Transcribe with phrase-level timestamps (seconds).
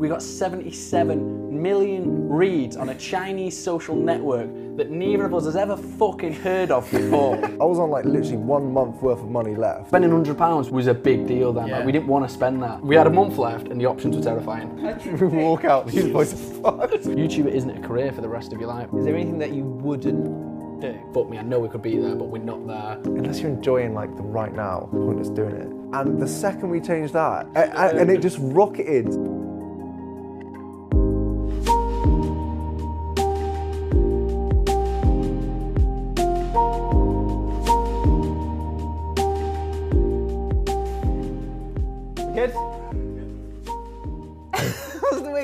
[0.00, 5.56] We got 77 million reads on a Chinese social network that neither of us has
[5.56, 7.36] ever fucking heard of before.
[7.44, 9.88] I was on like literally one month worth of money left.
[9.88, 11.68] Spending hundred pounds was a big deal then.
[11.68, 12.80] Like, we didn't want to spend that.
[12.80, 14.74] We had a month left, and the options were terrifying.
[15.20, 17.04] we walk out, these boys are fucked.
[17.04, 18.88] YouTuber isn't a career for the rest of your life.
[18.96, 20.98] Is there anything that you wouldn't do?
[21.12, 22.98] Fuck me, I know we could be there, but we're not there.
[23.04, 25.68] Unless you're enjoying like the right now, pointless doing it.
[25.92, 29.14] And the second we changed that, a- a- and it just rocketed.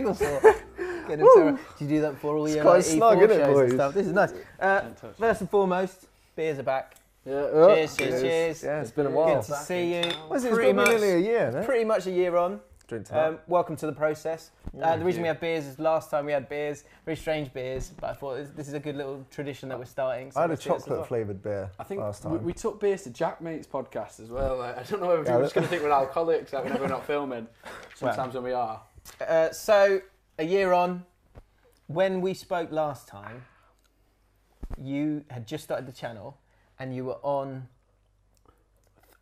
[0.07, 1.09] What's the wiggle?
[1.09, 3.59] Get him so- Did you do that before all your like, E4 isn't it, shows
[3.61, 3.95] and stuff?
[3.95, 4.33] This is nice.
[4.59, 4.81] Uh,
[5.19, 6.97] first and foremost, beers are back.
[7.25, 7.33] Yeah.
[7.51, 8.63] Cheers, cheers, cheers.
[8.63, 9.35] Yeah, it's been a while.
[9.37, 10.03] Good to see you.
[10.29, 10.49] What is it?
[10.49, 11.65] It's pretty been much, nearly a year, no?
[11.65, 12.61] pretty much a year on.
[12.87, 13.29] Drink to.
[13.29, 14.53] Um, welcome to the process.
[14.81, 17.91] Uh, the reason we have beers is last time we had beers, very strange beers,
[18.01, 20.31] but I thought this, this is a good little tradition that we're starting.
[20.31, 21.07] so I had a let's do this as chocolate well.
[21.09, 22.45] flavoured beer I think last we, time.
[22.45, 24.59] we took beers to JaackMaate's podcast as well.
[24.59, 26.83] Like, I don't know whether Yeah, we're just going to think we're alcoholics like whenever
[26.85, 27.49] we're not filming.
[27.97, 28.81] Sometimes when we are.
[29.21, 30.01] Uh, so,
[30.39, 31.05] a year on,
[31.87, 33.45] when we spoke last time,
[34.83, 36.37] you had just started the channel
[36.79, 37.69] and you were on,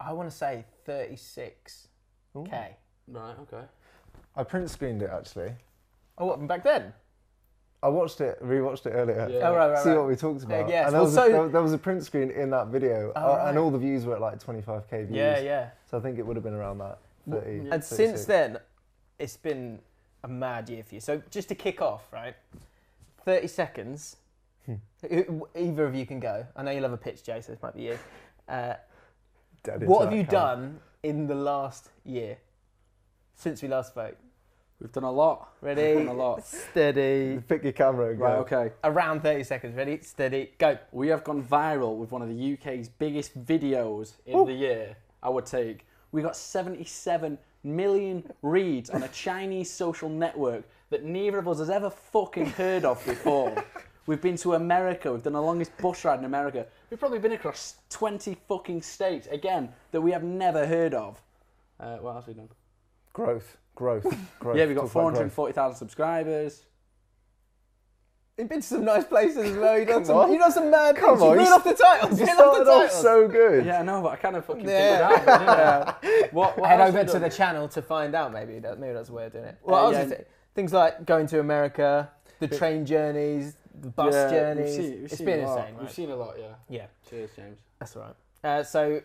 [0.00, 1.86] I want to say 36k.
[2.34, 2.74] Right,
[3.08, 3.64] okay.
[4.36, 5.52] I print screened it actually.
[6.18, 6.92] Oh, what, back then?
[7.82, 9.28] I watched it, rewatched it earlier.
[9.30, 9.50] Yeah.
[9.50, 9.98] Oh, right, right, See right.
[9.98, 10.68] what we talked about.
[10.68, 12.68] yes, And there well, was, so- a, there, there was a print screen in that
[12.68, 13.48] video, Oh, uh, right.
[13.50, 15.10] and all the views were at like 25k views.
[15.16, 15.68] Yeah, yeah.
[15.90, 16.98] So I think it would have been around that.
[17.30, 17.86] 30, And 36.
[17.96, 18.58] since then,
[19.19, 19.79] it's been
[20.23, 21.01] a mad year for you.
[21.01, 22.34] So, just to kick off, right?
[23.25, 24.17] 30 seconds.
[24.67, 24.75] Hmm.
[25.55, 26.47] Either of you can go.
[26.57, 27.98] I know you love a pitch, Jay, so this might be you.
[28.48, 28.74] Uh,
[29.80, 30.57] what have you camera.
[30.57, 32.39] done in the last year
[33.35, 34.17] since we last spoke?
[34.80, 35.55] We've done a lot.
[35.61, 35.97] Ready?
[35.97, 36.47] We've done a lot.
[36.47, 37.41] Steady.
[37.48, 38.24] Pick your camera and go.
[38.24, 38.73] Right, okay.
[38.83, 39.77] Around 30 seconds.
[39.77, 40.01] Ready?
[40.03, 40.53] Steady.
[40.58, 40.77] Go.
[40.92, 45.30] We have gone viral with one of the UK's biggest videos in the year, I
[45.30, 45.86] would take.
[46.13, 51.70] We got 77 million reads on a Chinese social network that neither of us has
[51.70, 53.64] ever fucking heard of before.
[54.07, 56.67] We've been to America, we've done the longest bus ride in America.
[56.91, 61.23] We've probably been across 20 fucking states, again, that we have never heard of.
[61.80, 62.51] Uh, what else have we done?
[63.14, 64.05] Growth, growth,
[64.39, 64.58] growth.
[64.58, 65.33] Yeah, we've got Talk about growth.
[65.33, 66.67] 440,000 subscribers.
[68.36, 69.78] You've been to some nice places as well.
[69.78, 70.33] You've done some, on.
[70.33, 71.22] you've done some mad Come things.
[71.22, 72.18] on, You read you off the titles.
[72.18, 73.02] You Read the started off titles.
[73.02, 73.64] so good.
[73.67, 75.08] Yeah, I know, but I kind of fucking Yeah.
[75.08, 76.02] figured it out.
[76.02, 77.23] didn't What, what Head over to done?
[77.23, 78.33] the channel to find out.
[78.33, 79.56] Maybe that, maybe that's a way of doing it.
[79.62, 79.98] Well, Uh, yeah.
[80.02, 80.24] gonna say,
[80.56, 84.64] things like going to America, the train journeys, the bus Yeah, journeys.
[84.78, 85.58] We've seen, we've it's seen been a lot.
[85.61, 85.77] insane.
[85.80, 86.46] We've seen a lot, yeah.
[86.68, 87.58] Yeah, Cheers, James.
[87.78, 88.14] that's all right.
[88.42, 89.00] Uh, so,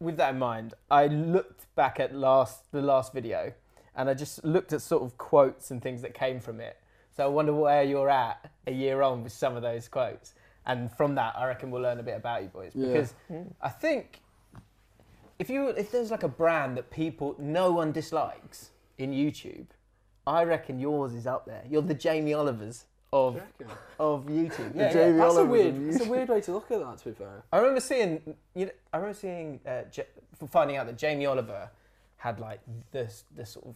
[0.00, 3.54] with that in mind, I looked back at last the last video,
[3.96, 6.76] and I just looked at sort of quotes and things that came from it.
[7.20, 10.32] So I wonder where you're at a year on with some of those quotes,
[10.64, 12.86] and from that, I reckon we'll learn a bit about you boys Yeah.
[12.86, 13.14] because
[13.60, 14.22] I think
[15.38, 19.66] if you if there's like a brand that people no one dislikes in YouTube,
[20.26, 21.62] I reckon yours is up there.
[21.68, 23.38] You're the Jamie Olivers of
[23.98, 24.74] of YouTube.
[24.74, 24.92] Yeah, yeah.
[24.94, 25.74] Jamie That's a weird.
[25.74, 26.96] on That's a weird way to look at that.
[27.00, 27.42] To be fair.
[27.52, 30.06] I remember seeing, you know, I remember seeing, uh, J-
[30.48, 31.68] finding out that Jamie Oliver
[32.16, 32.60] had like
[32.92, 33.74] the the sort of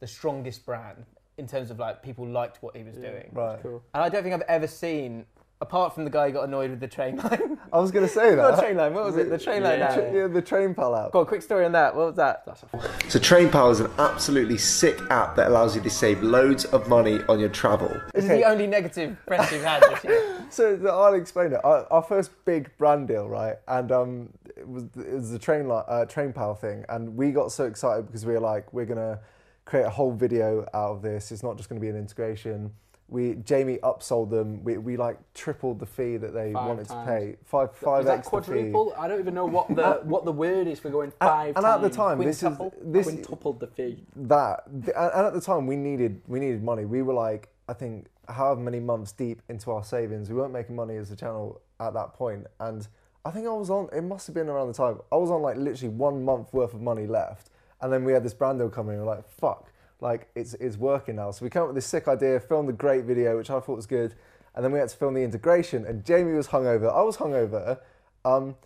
[0.00, 1.04] the strongest brand
[1.38, 3.28] in terms of like people liked what he was doing.
[3.32, 3.58] Right.
[3.62, 3.82] Cool.
[3.94, 5.26] And I don't think I've ever seen,
[5.60, 7.58] apart from the guy who got annoyed with the train line.
[7.72, 8.36] I was going to say that.
[8.36, 8.94] Not train line.
[8.94, 9.28] What was it?
[9.28, 9.78] The train line.
[9.78, 9.96] Yeah.
[9.96, 10.12] now.
[10.12, 11.12] Yeah, the train pal app.
[11.12, 11.94] Go on, quick story on that.
[11.94, 12.44] What was that?
[12.46, 12.80] That's a fun.
[13.08, 17.20] So TrainPal is an absolutely sick app that allows you to save loads of money
[17.28, 17.88] on your travel.
[18.14, 20.32] This is the only negative press you've had this year.
[20.48, 21.60] So I'll explain it.
[21.64, 23.56] Our, our first big brand deal, right?
[23.66, 27.32] And um, it was it was the train li- uh, train pal thing, and we
[27.32, 29.18] got so excited because we were like, we're gonna
[29.66, 31.30] create a whole video out of this.
[31.32, 32.72] It's not just gonna be an integration.
[33.08, 34.64] We Jamie upsold them.
[34.64, 37.06] We, we like tripled the fee that they Five wanted times.
[37.06, 37.36] to pay.
[37.44, 38.94] Five five Is that quadruple?
[38.98, 41.66] I don't even know what the what the word is for going five And, and
[41.66, 42.74] at the time, this is Quintuple?
[42.82, 44.04] this quintupled the fee.
[44.16, 47.72] that and, and at the time we needed we needed money we were like i
[47.72, 51.60] think however many months deep into our savings we weren't making money as a channel
[51.78, 52.88] at that point and
[53.24, 55.42] i think i was on it must have been around the time i was on
[55.42, 57.50] like literally one month worth of money left
[57.86, 59.70] and then we had this brand deal coming and we're like fuck.
[60.00, 61.30] Like it's it's working now.
[61.30, 63.76] So we came up with this sick idea filmed a great video which i thought
[63.76, 64.14] was good.
[64.56, 66.92] And then we had to film the integration and jamie was hungover.
[66.92, 67.78] I was hungover
[68.24, 68.56] um,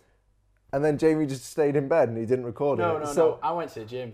[0.73, 2.99] and then jamie just stayed in bed and he didn't record No, it.
[3.01, 3.39] no, so no.
[3.43, 4.13] I went to the gym.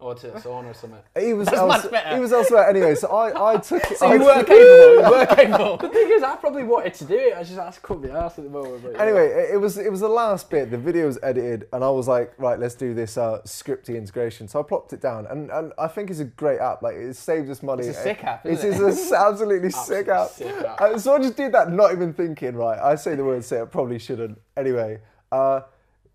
[0.00, 0.98] Or to a sauna or something.
[1.18, 2.14] He was That's else- much better.
[2.14, 2.94] he was elsewhere anyway.
[2.94, 3.96] So I, I took it.
[3.96, 5.10] So I you took were it- capable.
[5.10, 5.76] You were capable.
[5.78, 7.34] The thing is, I probably wanted to do it.
[7.36, 8.82] I just I just couldn't be asked at the moment.
[8.82, 9.02] But yeah.
[9.02, 10.70] Anyway, it, it was it was the last bit.
[10.70, 14.46] The video was edited, and I was like, right, let's do this uh, scripty integration.
[14.48, 16.82] So I plopped it down, and, and I think it's a great app.
[16.82, 17.86] Like it saves us money.
[17.86, 20.28] It's a sick app, It's, isn't it's a absolutely sick app.
[20.30, 20.80] sick app.
[20.80, 22.56] Uh, so I just did that, not even thinking.
[22.56, 23.62] Right, I say the word sick.
[23.62, 24.38] I probably shouldn't.
[24.56, 25.00] Anyway,
[25.32, 25.60] uh,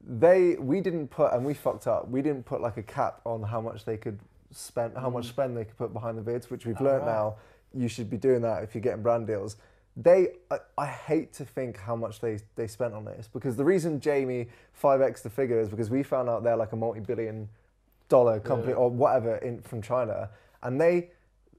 [0.06, 2.10] they we didn't put, and we fucked up.
[2.10, 4.20] We didn't put like a cap on how much they could
[4.52, 5.14] spend, how Mm.
[5.14, 7.36] much spend they could put behind the vids, which Oh, we've learnt now.
[7.74, 9.58] You should be doing that if you're getting brand deals.
[9.98, 13.66] They, I, I hate to think how much they, they spent on this because the
[13.66, 14.48] reason Jamie
[14.82, 17.50] 5x the figure is because we found out they're like a multi-billion
[18.08, 20.30] dollar company or whatever in from China,
[20.64, 21.10] and they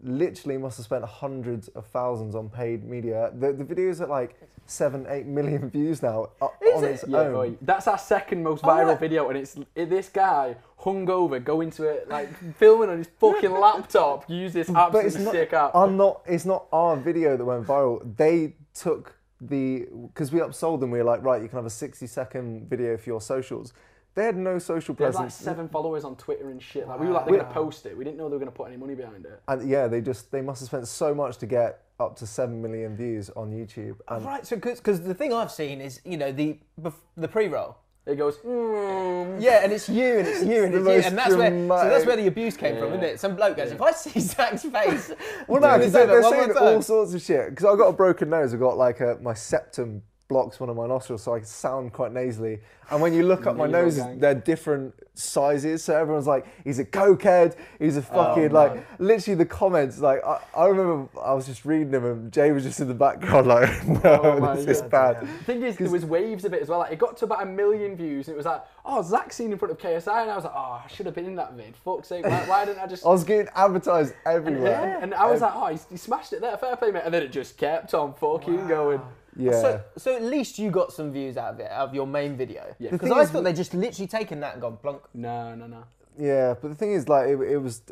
[0.03, 3.31] literally must have spent hundreds of thousands on paid media.
[3.39, 4.37] The the video's at like
[4.67, 7.33] seven, eight million views now uh, on its Yeah, own.
[7.33, 7.59] right.
[7.67, 9.01] that's our second most viral right.
[9.01, 13.53] video, and it's it, this guy hungover going to it like filming on his fucking
[13.53, 14.29] laptop.
[14.31, 15.33] Use this but absolutely it's not.
[15.33, 15.71] sick app.
[15.75, 16.23] I'm not.
[16.27, 18.17] It's not our video that went viral.
[18.17, 20.91] They took the because we upsold them.
[20.91, 23.73] We were like, right, you can have a 60 second video for your socials.
[24.15, 25.15] They had no social presence.
[25.15, 25.45] They had like presence.
[25.45, 26.89] seven followers on Twitter and shit.
[26.89, 27.97] Like we were like, they're gonna post it.
[27.97, 29.41] We didn't know they were gonna put any money behind it.
[29.49, 32.61] and yeah, they just they must have spent so much to get up to seven
[32.61, 33.97] million views on YouTube.
[34.09, 37.77] And Right, so because the thing I've seen is you know the bef- the pre-roll.
[38.07, 38.39] It goes.
[38.39, 39.41] Mm.
[39.41, 41.51] Yeah, and it's you, and it's you, and the it's you, most and that's where
[41.51, 43.21] so that's where the abuse came from, isn't it?
[43.21, 45.13] Some bloke goes, if I see Zac's face,
[45.47, 47.51] Well, no, doing because this they're, they're saying all sorts of shit.
[47.51, 48.55] Because I got a broken nose.
[48.55, 52.13] I got like a my septum blocks one of my nostrils, so I sound quite
[52.13, 52.61] nasally.
[52.89, 55.85] And when you look up my nose, they're different sizes.
[55.85, 57.57] So everyone's like, "He's a cokehead.
[57.79, 58.53] He's a oh, fucking man.
[58.53, 59.99] like." Literally, the comments.
[59.99, 62.95] Like I, I remember, I was just reading them, and Jay was just in the
[62.95, 66.63] background, like, "No, Oh this is bad." The thing is, there was waves of it
[66.63, 66.79] as well.
[66.79, 69.53] Like, it got to about a million views, and it was like, oh, Zac's seen
[69.53, 71.55] in front of KSI, and I was like, oh, I should have been in that
[71.55, 71.77] vid.
[71.77, 73.05] Fuck's sake, why, why didn't I just?
[73.07, 74.71] I was getting advertised and, everywhere.
[74.71, 77.03] yeah, and I was like, oh, he, he smashed it there, fair play, mate.
[77.05, 79.01] And then it just kept on fucking going.
[79.37, 79.51] Yeah.
[79.53, 82.37] So, so at least you got some views out of it, out of your main
[82.37, 82.75] video.
[82.79, 82.91] Yeah.
[82.91, 85.03] Because I is- thought they just literally taken that and gone plunk.
[85.15, 85.85] No, no, no.
[86.19, 87.83] Yeah, but the thing is, like, it, it was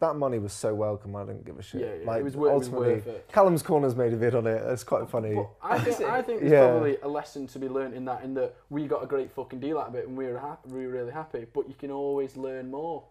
[0.00, 1.16] that money was so welcome.
[1.16, 1.80] I didn't give a shit.
[1.80, 3.28] Yeah, yeah, like, it was wor- it was ultimately, worth it.
[3.32, 4.62] Callum's Corners made a vid on it.
[4.66, 5.34] It's quite funny.
[5.34, 6.68] But I think, I think there's Yeah.
[6.70, 9.58] probably a lesson to be learnt in that, in that we got a great fucking
[9.58, 11.46] deal out of it, and we were, ha- we were really happy.
[11.52, 13.04] But you can always learn more.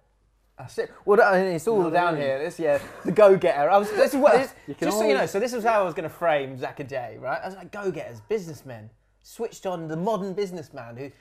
[0.58, 0.92] That's it.
[1.06, 2.40] Well, I mean, it's all down here.
[2.40, 3.70] This, yeah, the go-getter.
[3.70, 3.92] I was.
[3.92, 4.34] This is what.
[4.34, 6.80] This, just so you know, so this was how I was going to frame Zac
[6.80, 7.40] and Jay, right?
[7.44, 8.90] I was like, go-getters, businessmen,
[9.22, 11.12] switched on the modern businessman who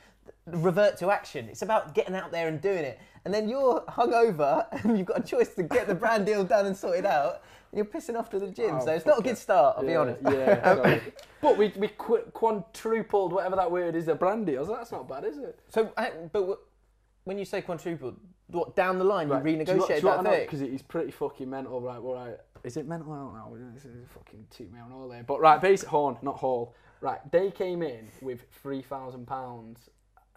[0.46, 1.48] revert to action.
[1.50, 2.98] It's about getting out there and doing it.
[3.24, 6.66] And then you're hungover and you've got a choice to get the brand deal done
[6.66, 7.42] and sorted out.
[7.72, 9.76] And you're pissing off to the gym, Oh, so it's not a good start.
[9.76, 10.20] I'll yeah, be honest.
[10.22, 11.00] Yeah,
[11.42, 14.68] but we, we qu- quadrupled whatever that word is, the brand deals.
[14.68, 15.58] That's not bad, is it?
[15.68, 15.92] So,
[16.32, 18.16] but wh- when you say quadrupled,
[18.48, 20.44] what down the line Right, you renegotiate do you want that thing?
[20.44, 22.00] Because he's pretty fucking mental, right?
[22.00, 22.36] Well, right.
[22.64, 23.12] Is it mental?
[23.12, 23.70] I don't know.
[23.76, 25.22] Is fucking toot me on all there.
[25.22, 26.74] But right, basic horn, not hall.
[27.00, 29.90] Right, they came in with three thousand pounds.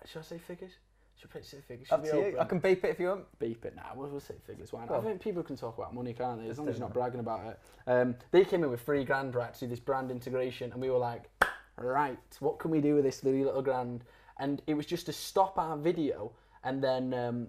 [0.05, 0.71] Should I say figures?
[1.15, 1.87] Should I say figures?
[1.87, 2.39] Should Up to you.
[2.39, 3.39] I can beep it if you want.
[3.39, 3.91] beep it now.
[3.95, 4.71] We'll, we'll say figures.
[4.71, 4.89] Why not?
[4.89, 6.49] Go I think people can talk about money, can't they?
[6.49, 7.59] As long as you're not bragging about it.
[7.87, 10.89] Um, they came in with three grand right to do this brand integration, and we
[10.89, 11.29] were like,
[11.77, 14.05] right, what can we do with this three little grand?
[14.37, 16.31] And it was just to stop our video
[16.63, 17.47] and then um,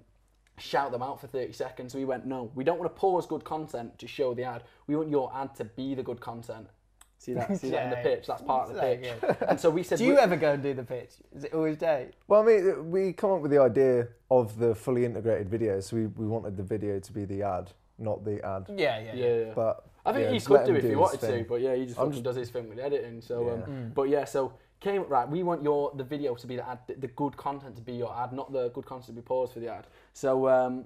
[0.61, 1.95] shout them out for 30 seconds.
[1.95, 4.63] We went, no, we don't want to pause good content to show the ad.
[4.87, 6.67] We want your ad to be the good content.
[7.19, 7.58] See that?
[7.58, 8.27] See that in the pitch?
[8.27, 9.37] That's part of the pitch.
[9.49, 11.11] And so we said, Do you ever go and do the pitch?
[11.37, 12.08] Is it always Jay?
[12.29, 15.96] Well, I mean, we come up with the idea of the fully integrated video, so
[15.96, 18.67] we, we wanted the video to be the ad, not the ad.
[18.75, 19.53] Yeah, yeah, yeah, yeah.
[19.55, 21.84] But I think yeah, he could do it if he wanted to, but yeah, he
[21.84, 23.20] just I'm fucking just- does his thing with editing.
[23.20, 23.53] So, Yeah.
[23.53, 23.94] um, Mm.
[23.94, 25.29] but yeah, so came right.
[25.29, 27.93] We want your the video to be the ad, the, the good content to be
[27.93, 29.87] your ad, not the good content to be paused for the ad.
[30.13, 30.84] So um,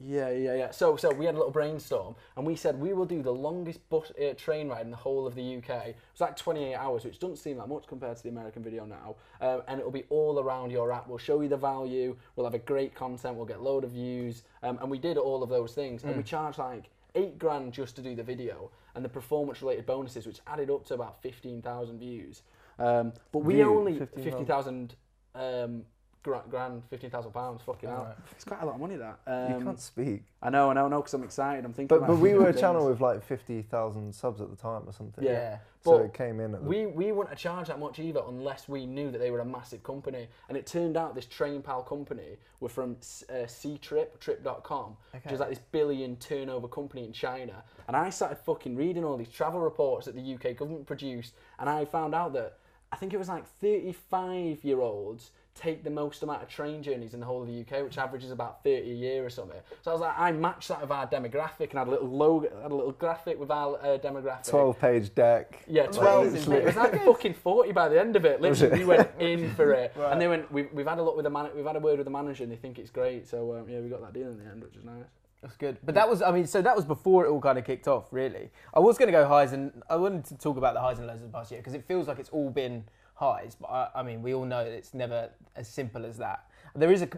[0.00, 0.70] yeah, yeah, yeah.
[0.70, 3.88] So so we had a little brainstorm, and we said we will do the longest
[3.90, 5.88] bus uh, train ride in the whole of the UK.
[5.88, 8.86] It was like 28 hours, which doesn't seem that much compared to the American video
[8.86, 9.16] now.
[9.40, 11.06] Um, and it'll be all around your app.
[11.06, 12.16] We'll show you the value.
[12.34, 13.36] We'll have a great content.
[13.36, 14.42] We'll get load of views.
[14.62, 17.94] Um, and we did all of those things, and we charged like eight grand just
[17.96, 21.98] to do the video and the performance related bonuses, which added up to about 15,000
[21.98, 22.42] views.
[22.78, 24.32] Um, but we View, only 15,000.
[24.32, 24.96] 50,000
[25.34, 25.82] um,
[26.22, 27.98] gra- grand, 15,000 pounds, fucking hell.
[28.00, 28.16] Alright.
[28.32, 29.18] It's quite a lot of money that.
[29.26, 30.24] you Um, can't speak.
[30.42, 31.64] I know, I know, I know, because I'm excited.
[31.64, 32.60] I'm thinking But about but we were a things.
[32.60, 35.22] channel with like fifty thousand subs at the time or something.
[35.24, 35.32] Yeah.
[35.32, 35.58] Yeah.
[35.84, 38.22] So But it came in at the we, we wouldn't have charged that much either
[38.26, 40.28] unless we knew that they were a massive company.
[40.48, 42.96] And it turned out this Train Pal company were from
[43.28, 47.62] uh, C-Trip, trip.com, which is like this billion turnover company in China.
[47.86, 51.68] And I started fucking reading all these travel reports that the UK government produced, and
[51.68, 52.58] I found out that
[52.94, 57.12] I think it was like 35 year olds take the most amount of train journeys
[57.12, 59.58] in the whole of the UK, which averages about 30 a year or something.
[59.82, 62.48] So I was like, I matched that with our demographic and had a little logo,
[62.62, 64.48] had a little graphic with our uh, demographic.
[64.48, 65.64] 12 page deck.
[65.66, 66.34] Yeah, 12.
[66.34, 66.58] literally.
[66.58, 68.40] it was like fucking 40 by the end of it.
[68.40, 68.78] Literally, it?
[68.78, 69.92] we went in for it.
[70.04, 70.12] Right.
[70.12, 71.98] And they went, we've, we've had a look with the man, we've had a word
[71.98, 73.26] with the manager and they think it's great.
[73.26, 75.04] So um, yeah, we got that deal in the end, which is nice.
[75.44, 75.76] That's good.
[75.84, 78.06] But that was, I mean, so that was before it all kind of kicked off,
[78.10, 78.50] really.
[78.72, 81.06] I was going to go highs, and I wanted to talk about the highs and
[81.06, 82.82] lows of the past year because it feels like it's all been
[83.12, 83.54] highs.
[83.54, 86.46] But I, I mean, we all know it's never as simple as that.
[86.74, 87.08] There is a,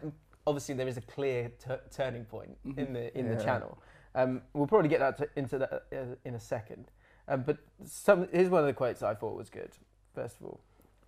[0.44, 3.78] obviously, there is a clear t- turning point in the in the channel.
[4.16, 6.90] Um, we'll probably get that to, into that uh, in a second.
[7.28, 9.70] Um, but some, here's one of the quotes I thought was good.
[10.16, 10.60] First of all,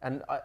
[0.02, 0.38] and I,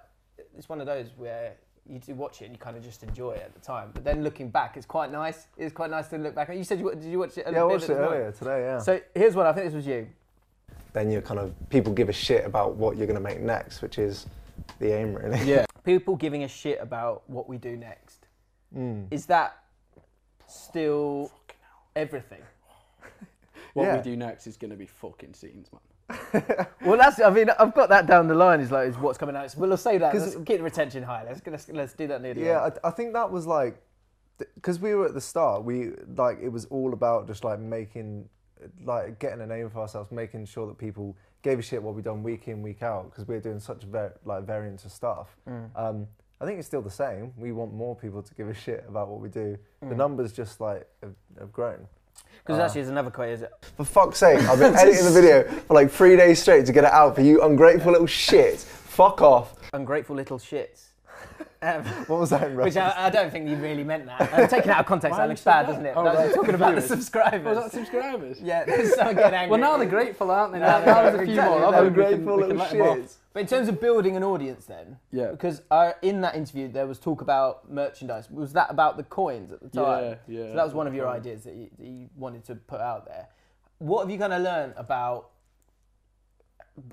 [0.57, 1.53] it's one of those where
[1.89, 3.91] you do watch it and you kind of just enjoy it at the time.
[3.93, 5.47] But then looking back, it's quite nice.
[5.57, 6.49] It's quite nice to look back.
[6.53, 7.45] You said you did you watch it?
[7.47, 8.13] A Yeah, I watched at it the time?
[8.13, 8.79] earlier today, yeah.
[8.79, 9.45] So here's one.
[9.47, 10.07] I think this was you.
[10.93, 13.81] then you're kind of, people give a shit about what you're going to make next,
[13.81, 14.27] which is
[14.79, 15.43] the aim, really.
[15.43, 15.65] Yeah.
[15.83, 18.27] People giving a shit about what we do next.
[18.77, 19.07] Mm.
[19.11, 19.57] Is that
[20.47, 21.31] still
[21.95, 22.41] everything?
[23.73, 23.97] What Yeah.
[23.97, 25.81] we do next is going to be fucking scenes, man.
[26.85, 27.21] Well, that's.
[27.21, 28.59] I mean, I've got that down the line.
[28.59, 29.55] Is like, is what's coming out.
[29.55, 30.13] Well, let's say that.
[30.13, 31.23] Let's the retention high.
[31.25, 32.79] Let's let's, let's do that near the Yeah, end.
[32.83, 33.81] I, I think that was like,
[34.55, 38.27] because we were at the start, we like it was all about just like making,
[38.83, 42.03] like getting a name for ourselves, making sure that people gave a shit what we've
[42.03, 45.37] done week in week out because we're doing such var- like variance of stuff.
[45.75, 46.07] Um,
[46.41, 47.31] I think it's still the same.
[47.37, 49.57] We want more people to give a shit about what we do.
[49.81, 51.87] The numbers just like have, have grown.
[52.45, 52.63] Because uh.
[52.63, 53.29] actually, there's another quote.
[53.29, 53.51] Is it?
[53.77, 56.83] For fuck's sake, I've been editing the video for like three days straight to get
[56.83, 58.59] it out for you ungrateful little shit.
[58.59, 59.55] Fuck off.
[59.73, 60.92] Ungrateful little shits.
[61.63, 62.75] Um, What was that in Which?
[62.75, 64.33] I, I don't think you really meant that.
[64.33, 65.71] Uh, taken out of context, Why that you looks said bad, that?
[65.71, 65.93] doesn't it?
[65.95, 66.35] Oh, That's right.
[66.35, 67.55] talking about the subscribers.
[67.55, 68.41] Was that subscribers?
[68.41, 69.51] yeah, there's someone getting angry.
[69.51, 70.59] Well, now they're grateful, aren't they?
[70.63, 71.59] Now, no, now there's a few exactly.
[71.59, 71.59] more.
[71.61, 72.97] No, of them, we can- Ungrateful little let them off.
[72.97, 73.15] shits.
[73.33, 75.31] But in terms of building an audience, then, Yeah.
[75.31, 78.29] because uh, in that interview there was talk about merchandise.
[78.29, 80.17] Was that about the coins at the time?
[80.27, 80.49] Yeah, yeah.
[80.49, 83.05] So that was one of your ideas that you, that you wanted to put out
[83.05, 83.27] there.
[83.79, 85.29] What have you kind of learned about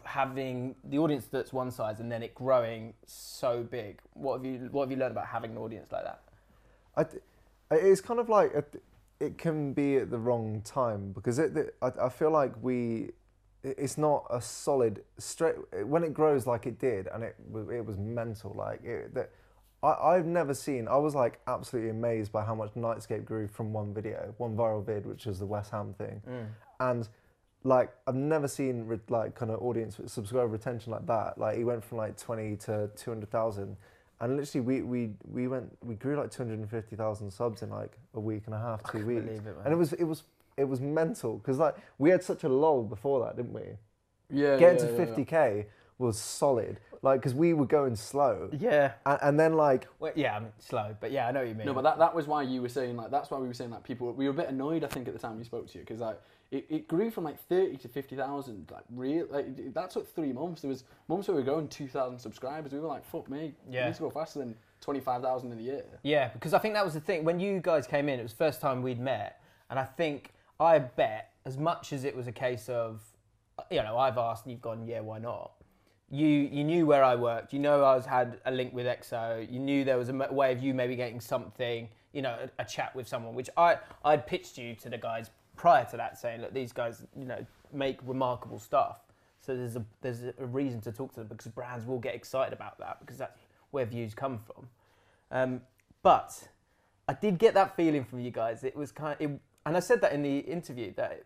[0.05, 4.01] having the audience that's one size and then it growing so big?
[4.15, 6.21] What have you What have you learned about having an audience like that?
[6.97, 7.07] I,
[7.75, 8.65] it's kind of like a,
[9.21, 13.11] it can be at the wrong time because it, I, I feel like we
[13.63, 17.37] it's not a solid straight when it grows like it did and it
[17.71, 19.31] it was mental like it, that
[19.83, 23.73] I, I've never seen I was like absolutely amazed by how much Nightscape grew from
[23.73, 26.47] one video one viral vid which was the West Ham thing mm.
[26.81, 27.09] and
[27.65, 31.65] like I've never seen re- like kind of audience subscriber retention like that like he
[31.65, 33.77] went from like 20 to 200,000
[34.21, 38.43] and literally we, we we went we grew like 250,000 subs in like a week
[38.47, 39.55] and a half two weeks believe it, man.
[39.65, 40.23] and it was it was
[40.57, 43.63] it was mental because like we had such a lull before that didn't we
[44.31, 44.57] Yeah.
[44.57, 45.67] getting yeah, to yeah, 50k
[45.99, 48.93] was solid like because we were going slow Yeah.
[49.05, 51.55] and, and then like Well, yeah, I mean, slow, but yeah, I know what you
[51.55, 51.67] mean.
[51.67, 53.71] No, but that, that was why you were saying like that's why we were saying
[53.71, 55.79] like people we were a bit annoyed I think at the time we spoke to
[55.79, 56.19] you because like
[56.51, 60.33] it, it grew from like thirty to fifty thousand like real like that took three
[60.33, 60.63] months.
[60.63, 62.73] There was months where we were going two thousand subscribers.
[62.73, 63.83] We were like fuck me, Yeah.
[63.83, 65.85] we need to go faster than twenty five thousand in a year.
[66.03, 67.25] Yeah, because I think that was the thing.
[67.25, 69.41] When you guys came in, it was the first time we'd met.
[69.71, 73.01] And I think, I bet, as much as it was a case of,
[73.71, 75.53] you know, I've asked and you've gone, yeah, why not?
[76.11, 77.53] You you knew where I worked.
[77.53, 79.49] You know I was had a link with EXO.
[79.49, 82.65] You knew there was a way of you maybe getting something, you know, a, a
[82.65, 86.41] chat with someone, which I, I'd pitched you to the guys prior to that saying,
[86.41, 88.97] look, these guys, you know, make remarkable stuff.
[89.43, 92.55] So there's a there's a reason to talk to them because brands will get excited
[92.55, 93.39] about that because that's
[93.71, 94.69] where views come from.
[95.31, 95.61] Um,
[96.03, 96.49] but
[97.07, 98.65] I did get that feeling from you guys.
[98.65, 101.25] It was kind of, it, and I said that in the interview that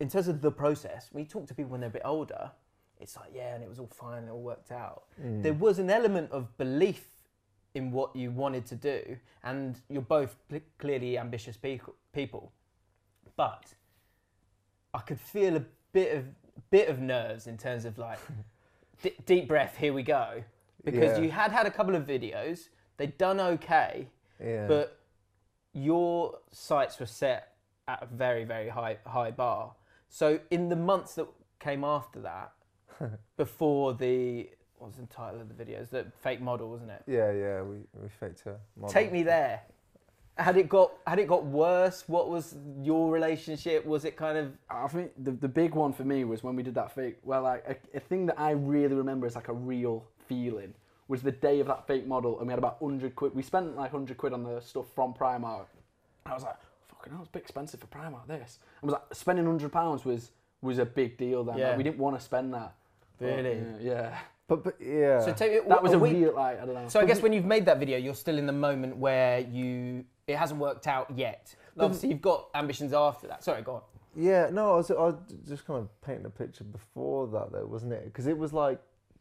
[0.00, 2.50] in terms of the process, when you talk to people when they're a bit older,
[2.98, 5.02] it's like, yeah, and it was all fine, it all worked out.
[5.42, 7.04] There was an element of belief
[7.74, 12.52] in what you wanted to do, and you're both cl- clearly ambitious people.
[13.36, 13.74] But
[14.94, 16.24] I could feel a bit of
[16.70, 18.18] bit of nerves in terms of like
[19.02, 19.76] d- deep breath.
[19.76, 20.42] Here we go,
[20.84, 21.24] because Yeah.
[21.24, 22.68] you had had a couple of videos.
[22.98, 24.08] They'd done okay,
[24.42, 24.98] yeah but
[25.72, 27.54] your sights were set
[27.88, 29.74] at a very very high high bar.
[30.08, 31.26] So in the months that
[31.58, 32.52] came after that,
[33.36, 35.88] before the what was the title of the videos?
[35.90, 37.02] The fake model, wasn't it?
[37.06, 38.58] yeah yeah we, we faked her.
[38.76, 38.92] model.
[38.92, 39.62] Take me there.
[40.38, 42.04] Had it got had it got worse?
[42.06, 43.84] What was your relationship?
[43.84, 46.62] Was it kind of I think the, the big one for me was when we
[46.62, 47.18] did that fake.
[47.22, 50.72] Well, like a, a thing that I really remember is like a real feeling
[51.08, 53.34] was the day of that fake model, and we had about hundred quid.
[53.34, 55.66] We spent like hundred quid on the stuff from Primark.
[56.24, 56.56] I was like,
[56.88, 58.26] fucking hell, it's a bit expensive for Primark.
[58.26, 58.58] This.
[58.82, 60.30] I was like, spending hundred pounds was
[60.62, 61.56] was a big deal then.
[61.56, 61.76] Like, Yeah.
[61.76, 62.72] we didn't want to spend that.
[63.18, 63.58] But, Really?
[63.58, 64.18] yeah, yeah.
[64.48, 65.20] But but yeah.
[65.20, 66.88] So take That was a, week- real like I don't know.
[66.88, 70.04] So I guess when you've made that video, you're still in the moment where you
[70.32, 71.54] it hasn't worked out yet.
[71.78, 73.42] Obviously, you've got ambitions after that.
[73.44, 73.82] Sorry, go on.
[74.14, 75.14] Yeah, no, I was, I was
[75.48, 78.04] just kind of painting a picture before that, though, wasn't it?
[78.04, 78.78] Because it was like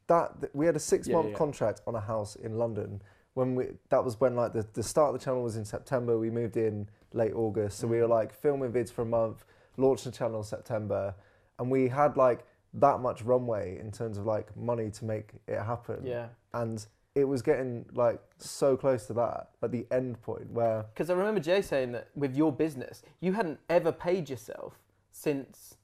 [0.07, 0.49] that.
[0.53, 1.35] We had a six-month yeah.
[1.35, 3.01] contract on a house in London.
[3.33, 6.19] When we, that was when like the, the start of the channel was in September.
[6.19, 8.09] We moved in late August, so we were mm.
[8.09, 9.45] like filming vids for a month,
[9.77, 11.15] launched the channel in September,
[11.57, 15.61] and we had like that much runway in terms of like money to make it
[15.61, 16.05] happen.
[16.05, 16.27] Yeah.
[16.53, 21.09] and it was getting like so close to that at the end point where Because
[21.09, 24.79] I remember Jay saying that with your business, you hadn't ever paid yourself
[25.11, 25.75] since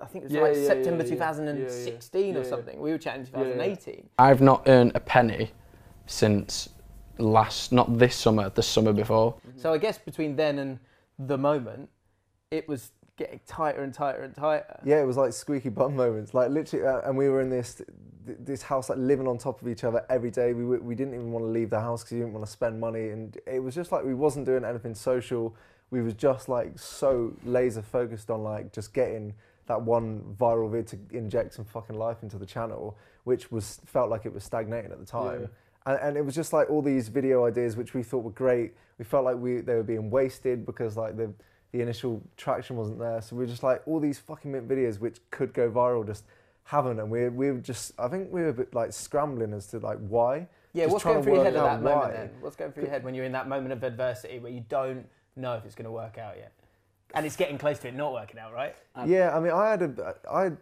[0.00, 1.16] I think it was Yeah, like yeah, September yeah, yeah.
[1.16, 2.48] 2016 Yeah, or yeah.
[2.48, 2.80] something.
[2.80, 3.44] We were chatting Yeah, yeah.
[3.54, 4.08] 2018.
[4.18, 5.50] I've not earned a penny
[6.06, 6.68] since
[7.18, 9.34] last, not this summer, the summer before.
[9.56, 10.78] So I guess between then and
[11.18, 11.90] the moment,
[12.52, 14.78] it was getting tighter and tighter and tighter.
[14.84, 16.32] Yeah, it was like squeaky bum moments.
[16.32, 17.82] Like literally, uh, and we were in this
[18.28, 20.52] th- this house like living on top of each other every day.
[20.52, 22.52] We w- we didn't even want to leave the house because we didn't want to
[22.52, 25.54] spend money, and it was just like we wasn't doing anything social.
[25.90, 29.34] We was just like so laser focused on like just getting
[29.66, 34.10] that one viral vid to inject some fucking life into the channel, which was felt
[34.10, 35.42] like it was stagnating at the time.
[35.42, 35.92] Yeah.
[35.92, 38.74] And, and it was just like all these video ideas which we thought were great.
[38.98, 41.32] We felt like we they were being wasted because like the
[41.72, 43.20] the initial traction wasn't there.
[43.20, 46.24] So we were just like all these fucking mint videos which could go viral just
[46.68, 47.00] haven't.
[47.00, 49.78] And we we were just I think we were a bit like scrambling as to
[49.78, 50.46] like why.
[50.74, 52.10] Yeah, Just what's going through your head at out that moment why.
[52.12, 52.30] then?
[52.40, 55.06] What's going through your head when you're in that moment of adversity where you don't
[55.34, 56.52] know if it's going to work out yet?
[57.14, 58.76] And it's getting close to it not working out, right?
[59.06, 60.58] Yeah, I mean I had a I had,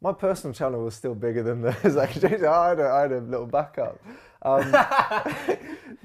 [0.00, 2.42] my personal channel was still bigger than the Zac James.
[2.44, 4.00] I had a, I had a little backup.
[4.42, 4.62] Um,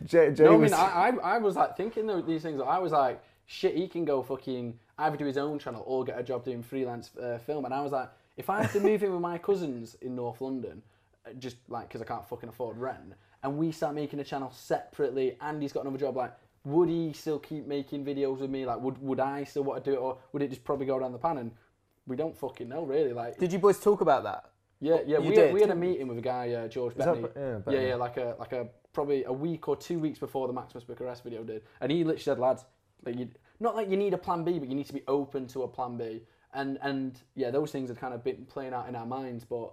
[0.06, 2.60] Jay, Jay No, I mean, I, I, I was like thinking though, these things.
[2.65, 6.20] I was like, shit, he can go fucking either do his own channel or get
[6.20, 7.65] a job doing freelance uh, film.
[7.65, 10.41] And I was like, if I have to move in with my cousins in North
[10.41, 10.82] London,
[11.25, 13.13] uh, just like because I can't fucking afford rent,
[13.44, 17.13] and we start making a channel separately, and he's got another job, like, would he
[17.13, 18.65] still keep making videos with me?
[18.65, 21.00] Like, would would I still want to do it, or would it just probably go
[21.00, 21.38] down the pan?
[21.38, 21.51] And
[22.06, 23.13] we don't fucking know, really.
[23.13, 24.51] Like, Did you boys talk about that?
[24.79, 25.46] yeah, yeah, You we did?
[25.46, 27.27] had, we had a meeting with a guy, uh, George Is that Bettany.
[27.27, 30.48] Be- yeah, yeah, yeah, like a like a probably a week or two weeks before
[30.48, 32.66] the Maximus Bucharest video did, and he literally said, lads,
[33.05, 35.48] like you, not like you need a plan B, but you need to be open
[35.48, 36.24] to a plan B,
[36.57, 39.72] and and yeah, those things had kind of been playing out in our minds, but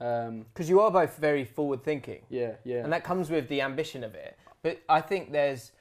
[0.00, 2.22] um, Because you are both very forward thinking.
[2.28, 4.36] yeah, yeah, and that comes with the ambition of it.
[4.62, 5.72] But I think there's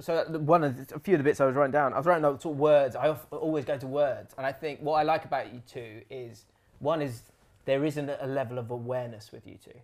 [0.00, 1.92] so one of the, a few of the bits I was writing down.
[1.94, 2.96] I was writing down sort of words.
[2.96, 6.44] I always go to words, and I think what I like about you two is
[6.80, 7.22] one is
[7.64, 9.78] there isn't a level of awareness with you two,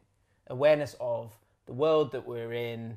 [0.48, 1.32] awareness of
[1.66, 2.96] the world that we're in,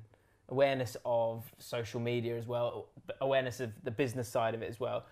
[0.49, 2.87] awareness of social media as well,
[3.21, 5.05] awareness of the business side of it as well.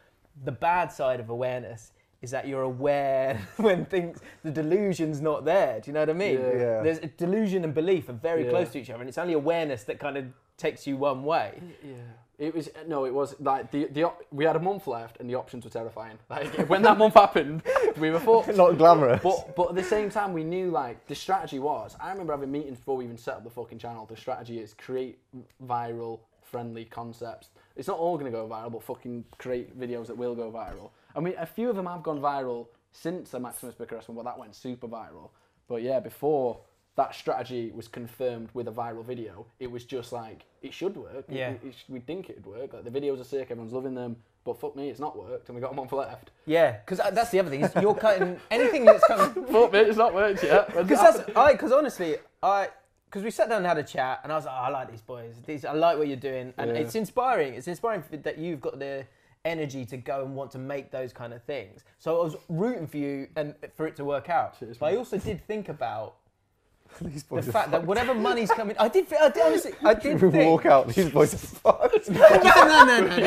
[0.44, 1.92] The bad side of awareness
[2.22, 5.80] is that you're aware when things the delusion's not there.
[5.80, 6.40] Do you know what I mean?
[6.40, 6.54] Yeah.
[6.54, 6.82] Yeah.
[6.84, 8.52] There's delusion and belief are very Yeah.
[8.52, 10.26] close to each other, and it's only awareness that kind of
[10.58, 11.60] takes you one way.
[11.84, 11.94] yeah.
[12.38, 15.36] It was no, it was like the the we had a month left, and the
[15.36, 16.18] options were terrifying.
[16.30, 17.62] Like when that month happened,
[18.00, 19.22] we were thought not glamorous.
[19.22, 21.96] But but at the same time, we knew like the strategy was.
[22.00, 24.08] I remember having meetings before we even set up the fucking channel.
[24.08, 25.20] The strategy is create
[25.64, 27.50] viral, friendly concepts.
[27.76, 30.90] It's not all gonna go viral, but fucking create videos that will go viral.
[31.16, 34.24] I mean, a few of them have gone viral since the Maximus Bucharest one, but
[34.26, 35.30] that went super viral.
[35.68, 36.60] But yeah, before
[36.98, 41.26] that strategy was confirmed with a viral video, it was just like it should work.
[41.30, 41.52] Yeah.
[41.52, 42.74] it- it we think it'd work.
[42.74, 44.18] Like the videos are sick, everyone's loving them.
[44.44, 46.32] But fuck me, it's not worked, and we got a month left.
[46.48, 47.62] Yeah, because that's the other thing.
[47.62, 49.46] Is you're cutting anything that's coming.
[49.46, 50.68] fuck me, it's not worked yet.
[50.76, 51.52] Because that's I.
[51.54, 52.70] Because honestly, I.
[53.12, 54.90] Because we sat down and had a chat, and I was like, oh, I like
[54.90, 55.36] these boys.
[55.46, 56.78] These, I like what you're doing, and Yeah.
[56.78, 57.56] it's inspiring.
[57.56, 59.06] It's inspiring that you've got the
[59.44, 61.84] energy to go and want to make those kind of things.
[62.00, 64.58] So I was rooting for you and for it to work out.
[64.58, 66.16] Cheers, but I also did think about
[67.02, 69.12] These the fact that whatever money's coming, I did.
[69.14, 70.50] I did honestly, I did we think.
[70.50, 70.88] walk out.
[70.88, 72.10] These boys are fucked.
[72.10, 73.26] no, no, no, no.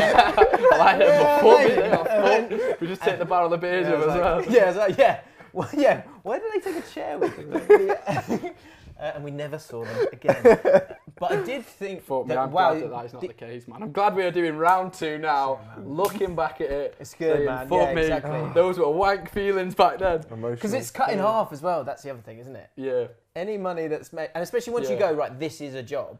[0.72, 2.80] I like it, but fuck me, Yeah, yeah, fuck.
[2.80, 4.44] We just take the barrel of beers Yeah, with as well.
[4.50, 5.20] yeah, like, yeah,
[5.52, 6.02] well, yeah.
[6.22, 8.50] Why did they take a chair with them?
[8.98, 10.58] Uh, and we never saw them again.
[11.16, 13.28] But I did think Fuck me, that I'm wow, glad that that is not the-
[13.28, 13.82] the case, man.
[13.82, 15.60] I'm glad we are doing round two now.
[15.84, 17.68] Looking back at it, It's good, saying, man.
[17.68, 18.50] Fuck Yeah, me, exactly.
[18.54, 20.24] those were wank feelings back then.
[20.28, 21.84] Because it's cut in half as well.
[21.84, 22.68] That's the other thing, isn't it?
[22.76, 26.18] Yeah, Any money that's made, and especially once you go right, this is a job,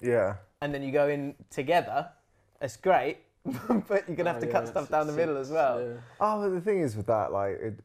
[0.00, 0.36] yeah.
[0.60, 2.08] and then you go in together.
[2.60, 5.50] It's great, but you're gonna have Oh, to yeah, cut stuff down the middle as
[5.50, 5.80] well.
[5.80, 5.94] yeah.
[6.20, 7.80] Oh, but the thing is with that, like, it,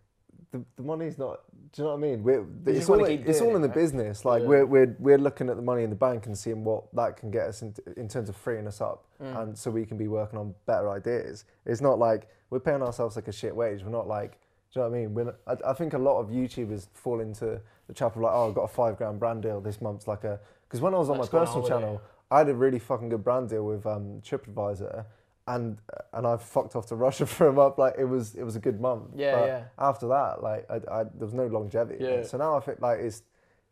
[0.52, 1.42] the, the money's not.
[1.74, 2.24] Do you know what I mean?
[2.24, 4.26] We're, it's all, it's all in the business.
[4.26, 4.48] Like, Yeah.
[4.48, 7.32] we're, we're, we're looking at the money in the bank and seeing what that can
[7.32, 9.06] get us in, in terms of freeing us up.
[9.22, 9.42] Mm.
[9.42, 11.46] And so we can be working on better ideas.
[11.66, 13.82] It's not like we're paying ourselves like a shit wage.
[13.84, 14.34] We're not like
[14.72, 15.14] Do you know what I mean?
[15.16, 18.50] When I, I think a lot of YouTubers fall into the trap of like, oh,
[18.50, 21.10] I've got a five grand brand deal this month's like a because when I was
[21.10, 24.22] on Let's my personal channel, I had a really fucking good brand deal with um,
[24.22, 25.06] TripAdvisor,
[25.48, 25.78] and
[26.14, 27.78] and I fucked off to Russia for a month.
[27.78, 29.10] Like it was it was a good month.
[29.16, 29.64] Yeah, but yeah.
[29.78, 32.04] After that, like I, I, there was no longevity.
[32.04, 32.24] Yeah.
[32.24, 33.24] So now I think like it's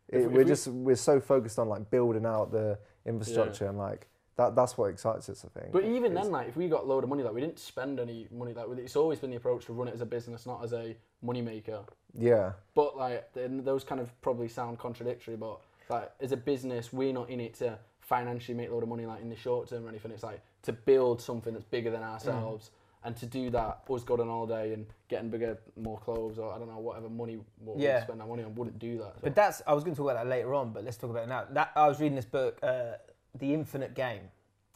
[0.08, 4.06] it, we're we- just we're so focused on like building out the infrastructure and like
[4.36, 5.44] that that's what excites us.
[5.44, 5.72] I think.
[5.72, 7.58] But even It's- then, like, if we got a load of money, like, we didn't
[7.58, 8.54] spend any money.
[8.54, 10.96] Like, it's always been the approach to run it as a business, not as a
[11.20, 11.80] money maker.
[12.14, 12.52] yeah.
[12.74, 15.36] But like, those kind of probably sound contradictory.
[15.36, 18.88] But like, as a business, we're not in it to financially make a load of
[18.88, 20.10] money, like in the short term or anything.
[20.12, 22.12] It's like to build something that's bigger than mm.
[22.12, 22.70] ourselves,
[23.04, 26.58] and to do that, us going on holiday and getting bigger, more clothes, or I
[26.58, 27.98] don't know, whatever money what Yeah.
[27.98, 29.14] we spend our money on, wouldn't do that.
[29.16, 29.20] So.
[29.22, 31.24] But that's I was going to talk about that later on, but let's talk about
[31.24, 31.46] it now.
[31.50, 32.92] That I was reading this book, uh,
[33.38, 34.22] The Infinite Game,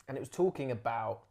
[0.08, 1.22] and it was talking about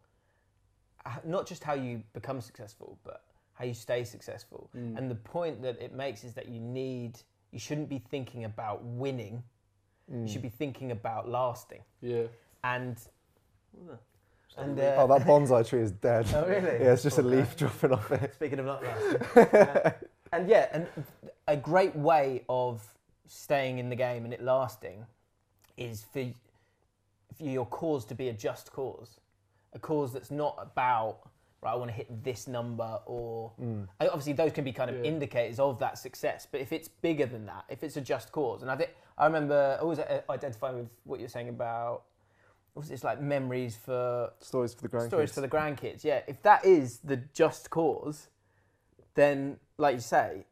[1.24, 4.70] not just how you become successful, but how you stay successful.
[4.76, 4.98] Mm.
[4.98, 7.20] And the point that it makes is that you need
[7.52, 9.44] you shouldn't be thinking about winning.
[10.10, 10.30] You mm.
[10.30, 11.82] should be thinking about lasting.
[12.02, 12.24] yeah.
[12.64, 12.98] And
[14.58, 16.26] and Oh, uh, that bonsai tree is dead.
[16.34, 16.84] Oh, really?
[16.84, 18.34] Yeah, it's just a leaf dropping off it.
[18.36, 19.94] Speaking of not lasting.
[20.32, 20.88] and yeah, and
[21.48, 22.82] a great way of
[23.28, 25.06] staying in the game and it lasting
[25.78, 26.24] is for,
[27.38, 29.20] for your cause to be a just cause.
[29.74, 31.18] A cause that's not about,
[31.62, 33.52] right, I want to hit this number or.
[34.00, 35.04] I- Obviously, those can be kind of Yeah.
[35.04, 38.62] indicators of that success, but if it's bigger than that, if it's a just cause,
[38.62, 42.04] and I think I remember always uh, identifying with what you're saying about.
[42.76, 45.08] What It's like memories for Stories for the grandkids.
[45.08, 46.04] stories for the grandkids.
[46.04, 48.28] Yeah, if that is the just cause,
[49.16, 50.46] then like you say,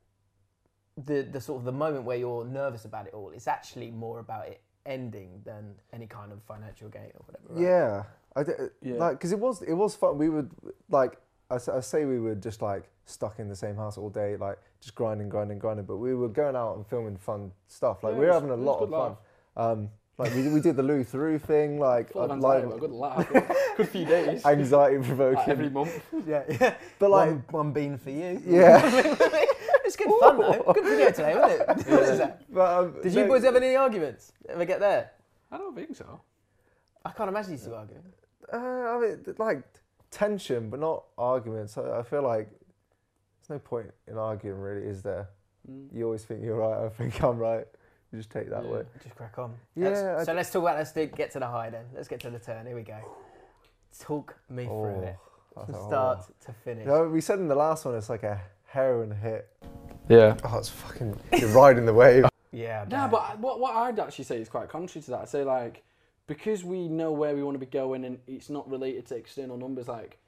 [0.98, 4.20] the the sort of the moment where you're nervous about it all is actually more
[4.20, 7.54] about it ending than any kind of financial gain or whatever.
[7.54, 7.62] right?
[7.62, 8.04] Yeah,
[8.36, 8.98] I d- Yeah.
[8.98, 10.18] like because it was it was fun.
[10.18, 10.52] We would
[10.90, 11.18] like
[11.52, 14.96] I say we were just like stuck in the same house all day, like just
[14.96, 15.86] grinding, grinding, grinding.
[15.86, 18.04] But we were going out and filming fun stuff.
[18.04, 19.18] Like Yeah, we it were was- having a lot of fun.
[19.56, 22.76] Um, like we, we did the Louis Theroux thing, like Full of uh, anxiety, but
[22.76, 23.30] a good laugh.
[23.30, 23.44] Good,
[23.78, 24.46] good few days.
[24.46, 25.52] anxiety like provoking.
[25.52, 26.02] every month.
[26.28, 26.76] yeah, yeah.
[27.00, 28.42] But like, one, one bean for you.
[28.48, 28.82] yeah.
[29.84, 30.74] it's good fun though.
[30.74, 31.88] Good video today, wasn't it?
[31.88, 32.54] What is that?
[32.54, 34.34] but, um, Did you no, boys have any arguments?
[34.48, 35.12] Ever get there?
[35.52, 36.22] I don't think so.
[37.04, 38.04] I can't imagine you two arguing.
[38.52, 39.64] Uh, I mean, like
[40.12, 41.76] tension, but not arguments.
[41.78, 45.30] I, I feel like there's no point in arguing, really, is there?
[45.70, 45.88] Mm.
[45.92, 46.86] You always think you're right.
[46.86, 47.66] I think I'm right.
[48.14, 48.70] You just take that Yeah.
[48.70, 48.84] way.
[49.04, 49.56] Just crack on.
[49.76, 50.78] Yeah, Let's- I so let's talk about.
[50.78, 51.86] Let's do, get to the high then.
[51.96, 52.68] Let's get to the turn.
[52.68, 53.00] Here we go.
[54.00, 55.16] Talk me through oh, it
[55.56, 56.34] that's from start horror.
[56.46, 56.86] to finish.
[56.86, 59.50] You know, we said in the last one it's like a heroin hit.
[60.08, 60.38] Yeah.
[60.44, 61.20] Oh, it's fucking.
[61.40, 62.26] You're riding the wave.
[62.56, 62.86] Yeah.
[62.88, 63.10] No, man.
[63.10, 65.22] but what, what I'd actually say is quite contrary to that.
[65.22, 65.82] I'd say, like,
[66.28, 69.58] because we know where we want to be going and it's not related to external
[69.58, 70.20] numbers, like,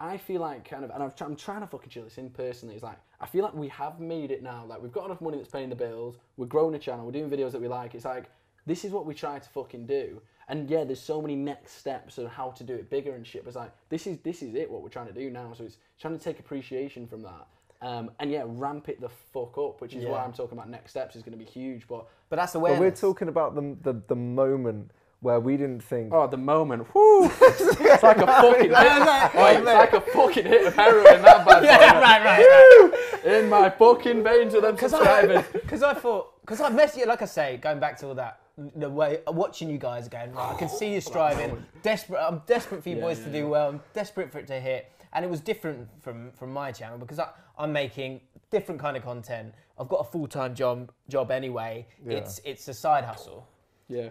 [0.00, 2.74] I feel like kind of, and tr- I'm trying to fucking chill this in personally,
[2.74, 4.64] it's like, I feel like we have made it now.
[4.66, 7.28] Like, we've got enough money that's paying the bills, we're growing a channel, we're doing
[7.28, 7.94] videos that we like.
[7.94, 8.30] It's like,
[8.64, 10.20] this is what we try to fucking do.
[10.48, 13.44] And yeah, there's so many next steps of how to do it bigger and shit.
[13.44, 15.52] But it's like, this is, this is it, what we're trying to do now.
[15.56, 17.46] So it's trying to take appreciation from that.
[17.82, 20.90] Um, and yeah, ramp it the fuck up, which is why I'm talking about next
[20.90, 21.86] steps is going to be huge.
[21.88, 22.72] But But that's the way.
[22.72, 26.12] But we're talking about the, the the moment where we didn't think.
[26.12, 26.92] Oh, the moment.
[26.94, 27.24] Whoo!
[27.40, 28.70] it's like a fucking hit.
[28.72, 33.24] like- Oi, it's like a fucking hit of heroin, that bad yeah, right, right, right.
[33.24, 35.44] In my fucking veins with them subscribers.
[35.52, 38.40] Because I thought, because I messed you, like I say, going back to all that,
[38.76, 42.18] the way uh, watching you guys going, right, I can see you oh, striving, desperate.
[42.20, 43.68] I'm desperate for you Yeah, boys yeah, to do well.
[43.70, 47.18] I'm desperate for it to hit, and it was different from from my channel because
[47.18, 47.28] I,
[47.58, 49.54] I'm making different kind of content.
[49.78, 51.86] I've got a full time job job anyway.
[52.06, 53.46] It's it's a side hustle.
[53.88, 54.10] Yeah.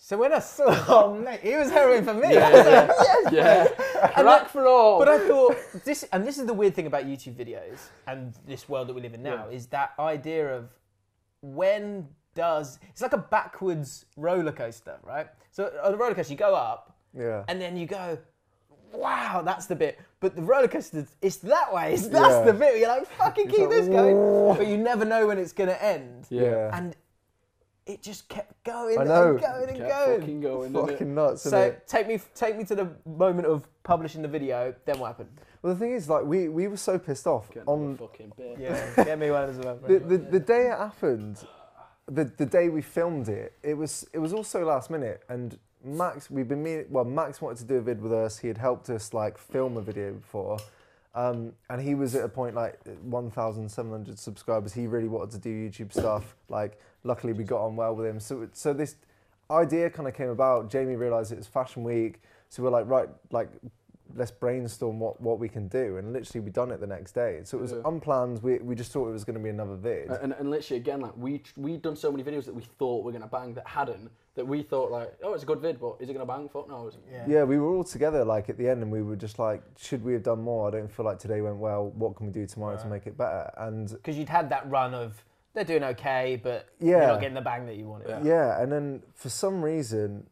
[0.00, 2.32] So when I saw, oh mate, he was heroin for me.
[2.34, 2.80] Yeah, I was yeah.
[2.80, 3.32] like, yes,
[4.16, 4.44] Yeah.
[4.46, 4.98] For all.
[5.00, 8.68] But I thought this, and this is the weird thing about YouTube videos and this
[8.68, 9.56] world that we live in now, Yeah.
[9.56, 10.70] is that idea of
[11.42, 15.26] when does it's like a backwards roller coaster, right?
[15.50, 17.42] So on a roller coaster, you go up, Yeah.
[17.48, 18.18] and then you go,
[18.92, 19.98] wow, that's the bit.
[20.20, 21.94] But the roller coaster, it's that way.
[21.94, 22.44] It's, that's Yeah.
[22.44, 25.38] the bit where you're like, fucking keep like, this going, but you never know when
[25.38, 26.26] it's gonna end.
[26.30, 26.70] Yeah.
[26.72, 26.94] And
[27.88, 29.30] it just kept going I know.
[29.30, 30.20] and going and Kept going.
[30.20, 30.92] fucking going, didn't it?
[30.92, 31.42] Fucking nuts.
[31.42, 31.86] So innit?
[31.86, 34.74] take me, take me to the moment of publishing the video.
[34.84, 35.30] Then what happened?
[35.62, 38.32] Well, the thing is, like, we, we were so pissed off Get another on fucking
[38.36, 38.58] bit.
[38.60, 39.78] Yeah, get me one as well.
[39.86, 41.38] the, the, the day it happened.
[42.06, 46.30] The, the day we filmed it, it was it was also last minute, and Max,
[46.30, 48.38] we've been meaning, well, Max wanted to do a vid with us.
[48.38, 50.56] He had helped us like film a video before,
[51.14, 54.72] um, and he was at a point like 1,700 subscribers.
[54.72, 56.34] He really wanted to do YouTube stuff.
[56.48, 58.20] Like, luckily we got on well with him.
[58.20, 58.96] So so this
[59.50, 60.70] idea kind of came about.
[60.70, 63.48] Jamie realised it was Fashion Week, so we're like, right, like
[64.14, 67.40] let's brainstorm what, what we can do, and literally we done it the next day.
[67.44, 67.78] So it was Yeah.
[67.84, 68.42] unplanned.
[68.42, 70.08] We, we just thought it was going to be another vid.
[70.10, 73.12] And, and literally again, like we we'd done so many videos that we thought were
[73.12, 74.10] gonna bang that hadn't.
[74.34, 76.48] That we thought like, oh, it's a good vid, but is it gonna bang?
[76.48, 76.90] Fuck no.
[77.10, 77.24] Yeah.
[77.28, 80.02] Yeah, we were all together like at the end, and we were just like, should
[80.02, 80.68] we have done more?
[80.68, 81.90] I don't feel like today went well.
[81.90, 83.50] What can we do tomorrow to make it better?
[83.58, 85.22] And Because you'd had that run of
[85.58, 86.88] they're doing okay, but Yeah.
[86.98, 88.08] you're not getting the bang that you wanted.
[88.08, 88.22] Yeah.
[88.22, 90.26] yeah, and then for some reason,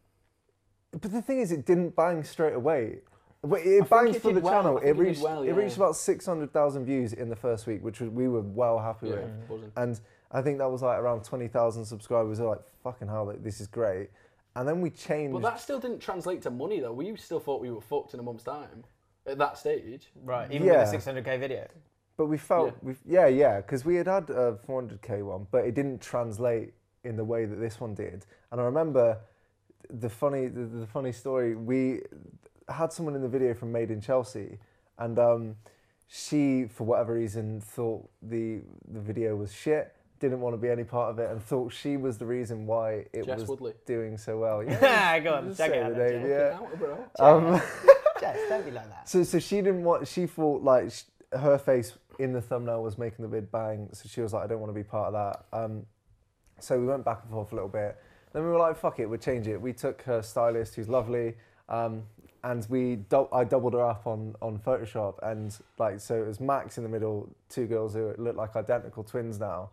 [0.93, 3.01] but the thing is, it didn't bang straight away.
[3.43, 4.53] But it think banged it for the well.
[4.53, 4.79] channel.
[4.79, 7.29] I think It it did reached well, it reached about six hundred thousand views in
[7.29, 9.17] the first week, which was, we were well happy Yeah,
[9.49, 9.71] with.
[9.77, 10.01] And
[10.33, 12.39] I think that was like around twenty thousand subscribers.
[12.39, 14.09] They're like, fucking hell, like, this is great.
[14.57, 15.33] And then we changed.
[15.35, 16.93] But that still didn't translate to money though.
[16.93, 18.85] We still thought we were fucked in a month's time
[19.27, 20.09] at that stage.
[20.25, 20.91] Right, even Yeah.
[20.91, 21.67] with a 600k video.
[22.17, 22.73] But we felt, Yeah.
[22.83, 26.73] yeah, we yeah, yeah, because we had had a 400k one, but it didn't translate
[27.05, 28.25] in the way that this one did.
[28.51, 29.19] And I remember
[29.91, 31.55] the funny, the, the funny story.
[31.55, 32.01] We
[32.69, 34.59] had someone in the video from Made in Chelsea,
[34.99, 35.57] and um,
[36.09, 38.61] she, for whatever reason, thought the
[38.93, 39.93] the video was shit.
[40.19, 43.05] Didn't want to be any part of it, and thought she was the reason why
[43.13, 43.75] it Jess was Woodley.
[43.85, 44.65] doing so well.
[44.67, 45.93] Yeah, Go on, check it out.
[45.93, 46.27] name, Jess.
[46.27, 46.59] yeah.
[46.79, 47.05] Bro.
[47.19, 47.63] Um,
[48.21, 49.07] Jess, don't be like that.
[49.09, 50.09] So, so she didn't want.
[50.09, 51.03] She thought like sh-
[51.33, 53.89] her face in the thumbnail was making the vid bang.
[53.93, 55.59] So she was like, I don't want to be part of that.
[55.59, 55.87] Um,
[56.61, 57.97] so we went back and forth a little bit.
[58.33, 59.61] Then we were like, fuck it, we'll change it.
[59.61, 61.35] We took her stylist, who's lovely,
[61.69, 62.03] um,
[62.45, 66.39] and we dou- I doubled her up on on Photoshop, and like so it was
[66.39, 69.71] Max in the middle, two girls who look like identical twins now.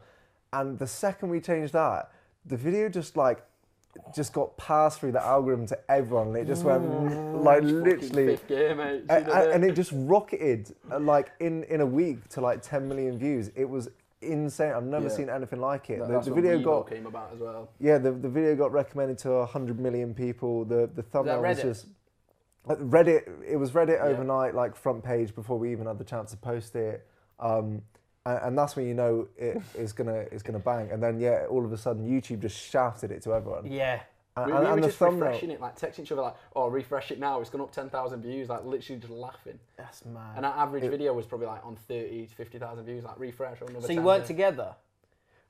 [0.54, 2.12] And the second we changed that,
[2.46, 3.44] the video just like
[4.16, 6.84] just got passed through the algorithm to everyone, and it just went
[7.44, 8.40] like Fucking literally.
[8.48, 9.04] gear, mate.
[9.10, 9.56] A- She did a- it.
[9.56, 13.52] and it just rocketed uh, like in in a week to like 10 million views.
[13.56, 13.90] It was
[14.22, 14.72] insane.
[14.74, 15.12] I've never Yeah.
[15.16, 16.00] seen anything like it.
[16.00, 17.70] That- the the video got came about as well.
[17.80, 20.66] yeah, the, the video got recommended to 100 million people.
[20.66, 21.88] The the thumbnail was just
[22.68, 23.30] uh, Reddit.
[23.46, 24.06] It was Reddit Yeah.
[24.06, 27.06] overnight, like front page before we even had the chance to post it.
[27.40, 27.82] Um,
[28.26, 30.90] and, and that's when you know it is gonna is gonna bang.
[30.92, 33.66] And then yeah, all of a sudden YouTube just shouted it to everyone.
[33.72, 34.02] Yeah.
[34.36, 35.26] And, We, and, we were and the just thumbnail.
[35.28, 37.40] refreshing it, like texting each other, like, "Oh, refresh it now.
[37.40, 39.60] It's gone up ten thousand views." Like literally just laughing.
[39.78, 40.34] That's mad.
[40.38, 43.04] And our average It- video was probably like on thirty to fifty thousand views.
[43.04, 43.62] Like refresh.
[43.62, 44.28] or another so you 10 weren't there.
[44.28, 44.76] together?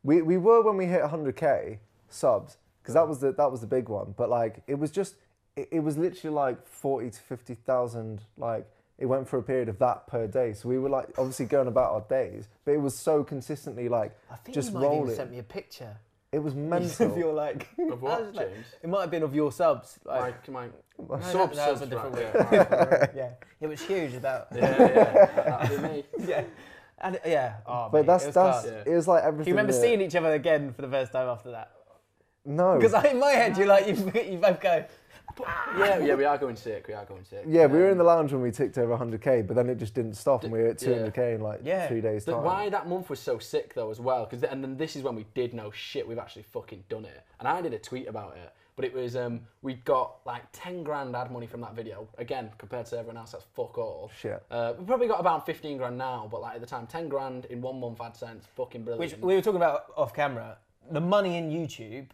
[0.04, 3.68] We we were when we hit 100k subs because that was the that was the
[3.68, 4.14] big one.
[4.18, 5.16] But like it was just
[5.56, 8.68] it, it was literally like 40 to 50,000 like
[9.00, 10.54] it went for a period of that per day.
[10.54, 14.16] So we were like obviously going about our days, but it was so consistently like
[14.32, 15.16] I think just you might have even rolling.
[15.16, 15.98] sent me a picture.
[16.32, 16.88] It was mental.
[16.92, 17.18] of mental.
[17.18, 17.68] your like.
[17.80, 18.66] Of I what, was like- James?
[18.82, 20.00] It might have been of your subs.
[20.04, 20.68] Like, My,
[21.08, 23.10] my No, subs, that- that was a different right, yeah, right.
[23.16, 23.30] yeah,
[23.62, 24.14] it was huge.
[24.16, 25.26] About yeah, yeah,
[25.60, 26.04] that'd be me.
[26.28, 26.44] yeah,
[27.00, 27.56] and yeah.
[27.68, 28.66] Oh, but mate, that's it was that's class.
[28.86, 28.92] Yeah.
[28.94, 31.28] it was like Do you remember that- seeing each other again for the first time
[31.28, 31.72] after that?
[32.46, 32.78] No.
[32.80, 33.94] Because in my head, you're like, you,
[34.32, 34.84] you both go.
[35.78, 36.88] Yeah, yeah, we are going sick.
[36.88, 37.44] We are going sick.
[37.48, 39.76] Yeah, we were in Um, the lounge when we ticked over 100k, but then it
[39.78, 41.88] just didn't stop, and we were at 200k in like Yeah.
[41.88, 42.44] three days The, time.
[42.44, 45.16] why that month was so sick though as well, because and then this is when
[45.16, 46.08] we did know shit.
[46.08, 48.52] We've actually fucking done it, and I did a tweet about it.
[48.76, 52.08] But it was um, we got like ten grand ad money from that video.
[52.18, 54.10] Again, compared to everyone else, that's fuck all.
[54.18, 54.44] Shit.
[54.50, 57.46] Uh, we probably got about fifteen grand now, but like at the time, ten grand
[57.46, 59.00] in one month AdSense, fucking brilliant.
[59.14, 60.58] Which we were talking about off camera.
[60.90, 62.08] The money in YouTube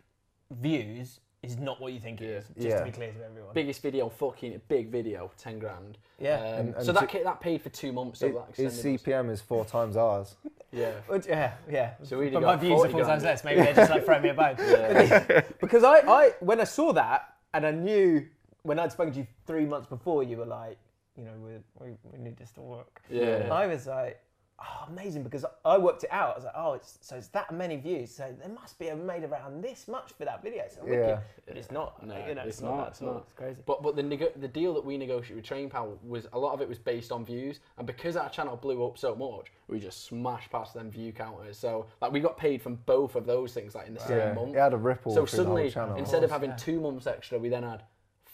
[0.52, 2.38] views is not what you think it Yeah.
[2.38, 2.48] is.
[2.48, 2.80] Just Yeah.
[2.80, 3.54] to be clear to everyone.
[3.54, 5.98] biggest video, fucking big video, ten grand.
[6.20, 6.36] Yeah.
[6.36, 8.20] Um, And- and so that to- that paid for two months.
[8.20, 8.82] So It- that his extended us.
[8.82, 10.36] CPM is four times ours.
[10.72, 10.92] Yeah.
[11.28, 11.94] Yeah, yeah.
[12.04, 13.44] So we'd but my views are four times less.
[13.44, 14.56] Maybe they're just like throwing me a bone.
[14.60, 15.42] Yeah.
[15.60, 18.28] because I, I, when I saw that, and I knew
[18.62, 20.78] when I'd spoken to you three months before, you were like,
[21.16, 21.54] you know, we,
[21.88, 23.02] we, we need this to work.
[23.10, 23.50] Yeah.
[23.52, 24.22] I was like,
[24.62, 26.34] oh, amazing, because I worked it out.
[26.34, 28.12] I was like, oh, it's, so it's that many views.
[28.14, 30.64] So there must be a made around this much for that video.
[30.70, 31.00] So wicked.
[31.00, 31.20] Yeah.
[31.46, 32.06] But it's not.
[32.06, 33.14] No, you know, it's it's, not, not, it's that at all.
[33.16, 33.24] not.
[33.24, 33.62] It's crazy.
[33.66, 36.62] But but the nego- the deal that we negotiated with TrainPal was a lot of
[36.62, 40.06] it was based on views, and because our channel blew up so much, we just
[40.06, 41.58] smashed past them view counters.
[41.58, 44.34] So like we got paid from both of those things like in the same Yeah,
[44.34, 44.56] month.
[44.56, 45.96] it had a ripple so through the whole suddenly, channel.
[45.98, 46.56] instead of having yeah.
[46.58, 47.84] two months extra, we then had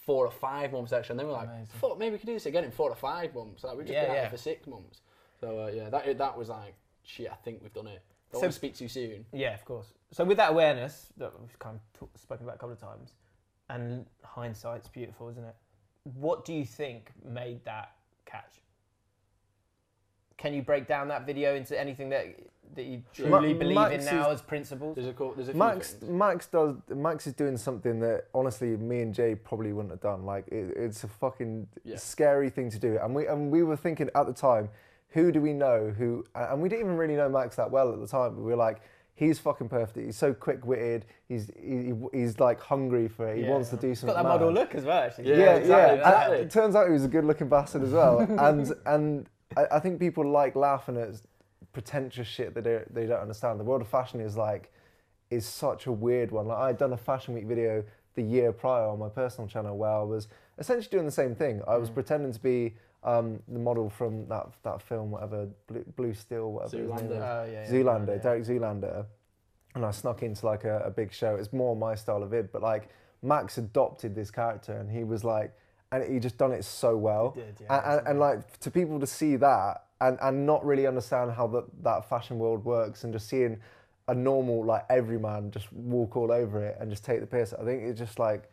[0.05, 1.65] four or five months extra, and then we're like, Amazing.
[1.81, 3.63] fuck, maybe we could do this again in four or five months.
[3.63, 4.25] Like we just Yeah, been at yeah.
[4.25, 5.01] it for six months.
[5.45, 7.29] So uh, yeah, that that was like shit.
[7.31, 8.01] I think we've done it.
[8.31, 9.25] Don't So- want to speak too soon.
[9.31, 9.93] Yeah, of course.
[10.11, 13.13] So with that awareness that we've kind of talk, spoken about a couple of times,
[13.69, 15.55] and hindsight's beautiful, isn't it?
[16.15, 17.91] What do you think made that
[18.25, 18.59] catch?
[20.37, 22.25] Can you break down that video into anything that
[22.75, 24.95] that you Ma- truly believe Max in is- now as principles?
[24.95, 26.11] There's a co- there's a few Max things.
[26.11, 30.25] Max does Max is doing something that honestly me and Jay probably wouldn't have done.
[30.25, 31.97] Like it, it's a fucking Yeah.
[31.97, 34.69] scary thing to do, and we and we were thinking at the time,
[35.15, 36.23] who do we know who?
[36.35, 38.35] And we didn't even really know Max that well at the time.
[38.35, 38.81] But we were like,
[39.15, 40.05] he's fucking perfect.
[40.05, 41.05] He's so quick witted.
[41.29, 43.37] He's he, he's like hungry for it.
[43.37, 43.51] He Yeah.
[43.51, 44.13] wants to do He's something.
[44.15, 44.59] got that model mad.
[44.59, 45.29] look as well, actually.
[45.29, 45.55] Yeah, Yeah, yeah.
[45.55, 46.37] exactly, And exactly.
[46.39, 49.99] It turns out he was a good-looking bastard as well, and and I, I think
[49.99, 51.09] people like laughing at
[51.71, 53.59] pretentious shit that they, they don't understand.
[53.59, 54.71] The world of fashion is like
[55.31, 56.47] is such a weird one.
[56.47, 57.83] Like I'd done a fashion week video
[58.15, 61.61] the year prior on my personal channel where I was essentially doing the same thing.
[61.67, 61.79] I Mm.
[61.81, 66.51] was pretending to be um, the model from that that film, whatever Blue, Blue Steel,
[66.51, 67.11] whatever Zoolander.
[67.11, 67.11] is.
[67.11, 67.71] Oh, yeah, yeah.
[67.71, 68.21] Zoolander, Yeah.
[68.23, 69.05] Derek Zoolander,
[69.75, 71.35] and I snuck into like a, a big show.
[71.35, 72.89] It's more my style of vid, but like
[73.21, 75.53] Max adopted this character, and he was like,
[75.91, 77.33] and he just done it so well.
[77.35, 80.65] He did, yeah, and, and, and like to people to see that and, and not
[80.65, 83.59] really understand how that that fashion world works, and just seeing
[84.07, 87.53] a normal like everyman just walk all over it and just take the piss.
[87.53, 88.49] I think it's just like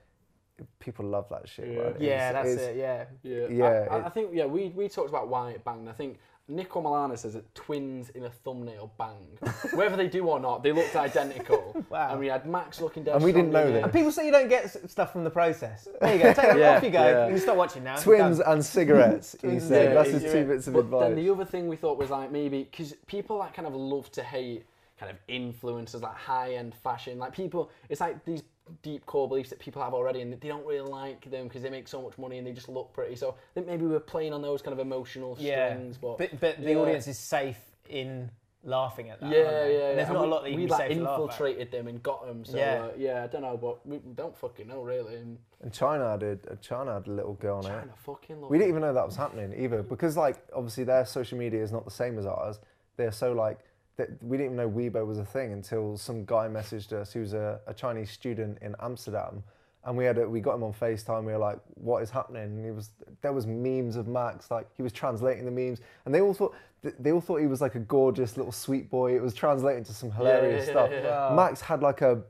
[0.79, 1.69] people love that shit.
[1.69, 1.83] Yeah.
[1.83, 1.95] man.
[2.01, 2.77] Yeah, It's- that's it's- it.
[2.77, 3.05] Yeah.
[3.23, 5.89] Yeah, Yeah, I, I, it- I think yeah, we, we talked about why it banged.
[5.89, 6.19] I think
[6.51, 9.27] Niko Omilana says that twins in a thumbnail bang.
[9.75, 11.85] Whether they do or not, they looked identical.
[11.93, 12.11] Wow.
[12.13, 13.17] And we had Max looking down.
[13.17, 13.85] And we didn't know that.
[13.85, 15.87] And people say you don't get stuff from the process.
[16.01, 16.33] There you go.
[16.33, 17.03] Take it Yeah, off you go.
[17.07, 17.27] yeah.
[17.27, 17.97] You can stop watching now.
[17.97, 19.37] Twins and cigarettes.
[19.43, 20.33] he said and that's his yeah.
[20.33, 21.01] two bits of But advice.
[21.03, 24.11] then the other thing we thought was like maybe because people that kind of love
[24.13, 24.65] to hate
[24.99, 28.43] kind of influencers like high end fashion, like people, it's like these
[28.83, 31.71] deep core beliefs that people have already and they don't really like them because they
[31.71, 33.17] make so much money and they just look pretty.
[33.17, 35.71] So I think maybe we're playing on those kind of emotional Yeah.
[35.75, 36.19] strings, but.
[36.19, 36.79] But, but the Yeah.
[36.79, 38.31] audience is safe in
[38.65, 39.31] laughing at that.
[39.31, 39.95] yeah, aren't yeah, yeah.
[39.95, 41.21] There's And not we, a lot that you we can be like safe to laugh
[41.21, 42.45] infiltrated them and got them.
[42.45, 42.73] So Yeah.
[42.75, 45.17] yeah, uh, yeah, I don't know, but we don't fucking know really.
[45.17, 47.69] And And China had a, China had a little girl on it.
[47.69, 51.05] China fucking love We didn't even know that was happening either because like obviously their
[51.05, 52.61] social media is not the same as ours.
[52.97, 53.59] They're so like
[53.97, 57.13] that we didn't even know Weibo was a thing until some guy messaged us.
[57.13, 59.43] He was a, a Chinese student in Amsterdam,
[59.85, 61.25] and we had a, we got him on Facetime.
[61.25, 64.67] We were like, "What is happening?" And he was there was memes of Max like
[64.77, 66.55] he was translating the memes, and they all thought
[66.99, 69.15] they all thought he was like a gorgeous little sweet boy.
[69.15, 70.91] It was translating to some hilarious yeah, stuff.
[70.91, 71.07] yeah.
[71.07, 71.37] Wow.
[71.37, 72.23] Max had like a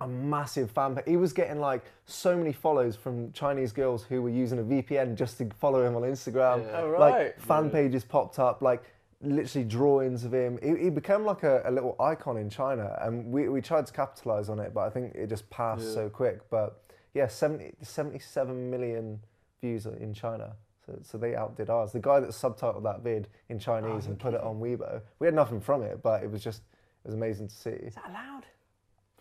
[0.00, 1.04] a massive fan page.
[1.06, 5.14] He was getting like so many follows from Chinese girls who were using a VPN
[5.14, 6.64] just to follow him on Instagram.
[6.64, 6.80] Yeah.
[6.80, 7.00] Oh, right.
[7.00, 8.82] Like fan pages popped up, like
[9.22, 10.58] literally drawings of him.
[10.62, 13.92] He, he became like a, a little icon in China, and we, we tried to
[13.92, 15.94] capitalize on it, but I think it just passed Yeah.
[15.94, 16.48] so quick.
[16.50, 16.82] But
[17.14, 19.20] yeah, 70, 77 million
[19.60, 20.54] views in China.
[20.84, 21.92] So, so they outdid ours.
[21.92, 25.26] The guy that subtitled that vid in Chinese oh, and put it on Weibo, we
[25.26, 26.62] had nothing from it, but it was just
[27.04, 27.70] it was amazing to see.
[27.70, 28.42] Is that allowed?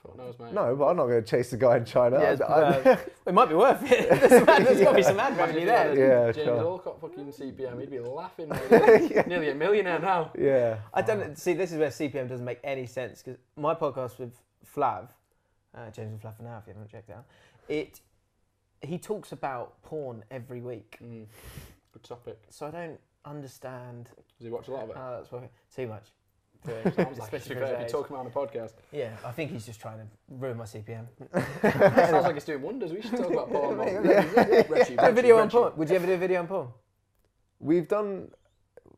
[0.04, 0.54] Fuck knows, mate.
[0.54, 2.20] No, but I'm not going to chase the guy in China.
[2.20, 4.10] Yeah, I- it's, I- uh, it might be worth it.
[4.30, 4.44] there's
[4.82, 6.26] got to be some ad Imagine revenue there.
[6.28, 6.58] Yeah, James sure.
[6.64, 8.50] Allcott fucking CPM, he'd be laughing.
[8.72, 9.28] mate.
[9.28, 10.32] Nearly a millionaire now.
[10.38, 10.80] yeah.
[10.94, 11.54] I don't see.
[11.54, 14.34] This is where CPM doesn't make any sense because my podcast with
[14.76, 15.10] Flav,
[15.76, 17.26] uh, James and Flav for now, if you haven't checked it out,
[17.70, 18.00] it
[18.82, 20.98] he talks about porn every week.
[21.04, 21.26] Mm.
[21.94, 22.40] Good topic.
[22.50, 24.06] So I don't understand.
[24.40, 24.96] Does he watch a lot of it?
[24.98, 25.50] how that's working.
[25.76, 26.08] Too much.
[26.64, 28.48] For- Sounds like especially to be for fair, his if you're talking about on a
[28.48, 28.74] podcast.
[28.92, 31.06] Yeah, I think he's just trying to ruin my CPM.
[32.10, 32.92] Sounds like it's doing wonders.
[32.94, 33.78] We should talk about porn.
[33.78, 33.88] more.
[34.06, 34.64] Yeah.
[34.70, 35.58] Reggie, Do a Reggie, video on Reggie.
[35.58, 35.74] porn.
[35.78, 36.68] Would you ever do a video on porn?
[37.60, 38.30] We've done.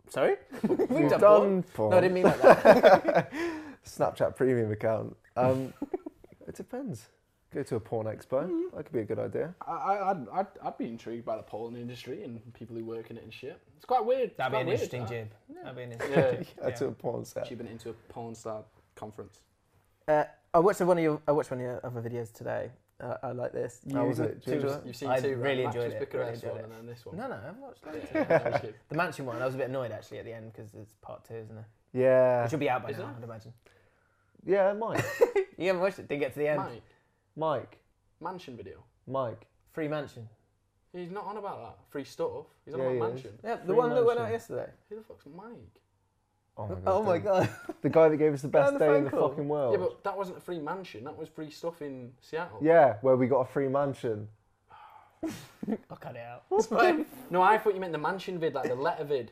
[0.09, 0.35] Sorry,
[0.67, 1.63] we've, We've done, done porn.
[1.73, 1.89] porn.
[1.91, 3.31] No, I didn't mean like that.
[3.85, 5.15] Snapchat premium account.
[5.37, 5.73] Um,
[6.47, 7.07] it depends.
[7.53, 8.49] Go to a porn expo.
[8.75, 9.53] That could be a good idea.
[9.67, 13.11] I, I, I'd, I'd, I'd be intrigued by the porn industry and people who work
[13.11, 13.59] in it and shit.
[13.75, 14.29] It's quite weird.
[14.29, 15.09] It's That'd be quite an weird, interesting that.
[15.09, 15.31] jib.
[15.63, 16.29] That'd be an Yeah.
[16.31, 16.47] interesting.
[16.63, 17.43] Yeah, to a porn set.
[17.43, 18.63] Actually been into a porn star
[18.95, 19.41] conference.
[20.07, 21.21] Uh, I watched one of your.
[21.27, 22.71] I watched one of your other videos today.
[22.99, 23.81] Uh, I like this.
[23.91, 24.41] How was it?
[24.45, 24.81] You two- enjoy it?
[24.85, 25.75] You've seen I two, really right?
[25.75, 27.17] enjoyed Max's it, Bucharest really one enjoyed and then this one.
[27.17, 28.05] No, no, I've watched loads.
[28.29, 29.41] That was the mansion one.
[29.41, 31.63] I was a bit annoyed actually at the end because it's part two, isn't it?
[31.93, 32.45] Yeah.
[32.45, 33.09] It should be out by Is now, it?
[33.17, 33.53] I'd imagine.
[34.45, 35.03] Yeah, Mike.
[35.55, 36.07] You haven't watched it.
[36.07, 36.57] Didn't get to the end.
[36.63, 36.81] Mike,
[37.35, 37.79] Mike.
[38.21, 38.83] mansion video.
[39.07, 39.47] Mike.
[39.73, 40.27] Free mansion.
[40.93, 41.77] He's not on about that.
[41.89, 42.45] Free stuff.
[42.65, 43.13] He's on Yeah, about he is.
[43.13, 43.39] mansion.
[43.43, 44.33] Yeah, the Free one that went out mansion.
[44.33, 44.71] yesterday.
[44.89, 45.55] Who the fuck's Mike?
[46.55, 46.81] Oh my oh god.
[46.85, 47.23] Oh my don't.
[47.25, 47.49] god.
[47.81, 49.29] The guy that gave us the Down best the day phone in the call.
[49.29, 49.73] fucking world.
[49.73, 51.03] Yeah, but that wasn't a free mansion.
[51.03, 52.59] That was free stuff in Seattle.
[52.61, 54.27] Yeah, where we got a free mansion.
[55.89, 56.43] I'll cut it out.
[56.51, 57.05] It's fine.
[57.31, 59.31] No, I thought you meant the mansion vid, like the letter vid.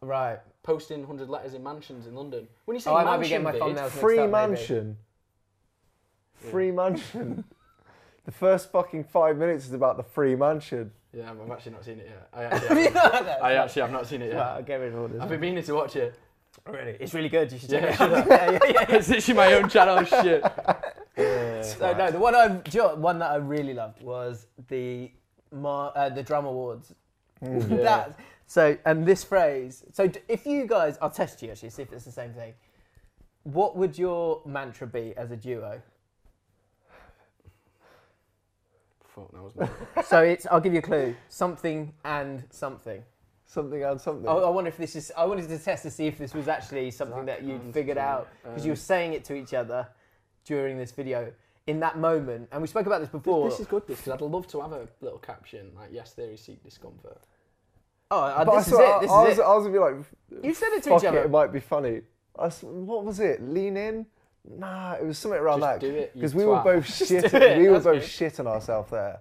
[0.00, 0.40] Right.
[0.64, 2.48] Posting 100 letters in mansions in London.
[2.64, 4.30] When you say Oh, I might mansion be getting my vid, thumbnails mixed Free up,
[4.30, 4.32] maybe.
[4.32, 4.96] mansion.
[6.50, 7.44] Free mansion.
[8.24, 10.90] the first fucking five minutes is about the free mansion.
[11.12, 12.28] Yeah, I've actually not seen it yet.
[12.32, 14.66] I actually, have, I actually have not seen it yet.
[14.66, 15.20] Get rid of all this.
[15.20, 16.18] I've been meaning to watch it.
[16.66, 16.96] Really?
[17.00, 17.52] It's really good.
[17.52, 18.10] You should Yeah, it out.
[18.10, 18.86] yeah, yeah, yeah, yeah.
[18.96, 20.42] it's literally my own channel shit.
[21.16, 21.62] Yeah.
[21.62, 25.10] So, no, the one I do you know one that I really loved was the
[25.52, 26.94] Mar, uh, the drum awards.
[27.40, 29.84] that so and this phrase.
[29.92, 32.54] So d- if you guys, I'll test you actually see if it's the same thing.
[33.44, 35.82] What would your mantra be as a duo?
[39.14, 39.68] Fuck knows, mate.
[40.04, 41.14] So it's I'll give you a clue.
[41.28, 43.02] Something and something.
[43.46, 44.28] something and something.
[44.28, 45.12] I, I wonder if this is.
[45.16, 48.04] I wanted to test to see if this was actually something that you'd figured true.
[48.04, 49.86] out because you Um, were saying it to each other
[50.44, 51.32] during this video
[51.66, 53.48] in that moment, and we spoke about this before.
[53.48, 56.36] This is good, this, because I'd love to have a little caption like, yes, theory,
[56.36, 57.20] seek discomfort.
[58.10, 59.00] oh, uh, But I this is swear, it.
[59.02, 59.42] This I, is was, it.
[59.42, 61.24] I was gonna be like, You said it to fuck each it, other.
[61.24, 62.02] it might be funny.
[62.38, 63.40] I s what was it?
[63.42, 64.06] Lean in?
[64.48, 65.86] Nah, it was something around Just that.
[65.86, 66.64] it, you Because we were twat.
[66.64, 67.40] both Just do shitting.
[67.40, 68.32] it, We were that's both good.
[68.32, 69.20] shitting ourselves there.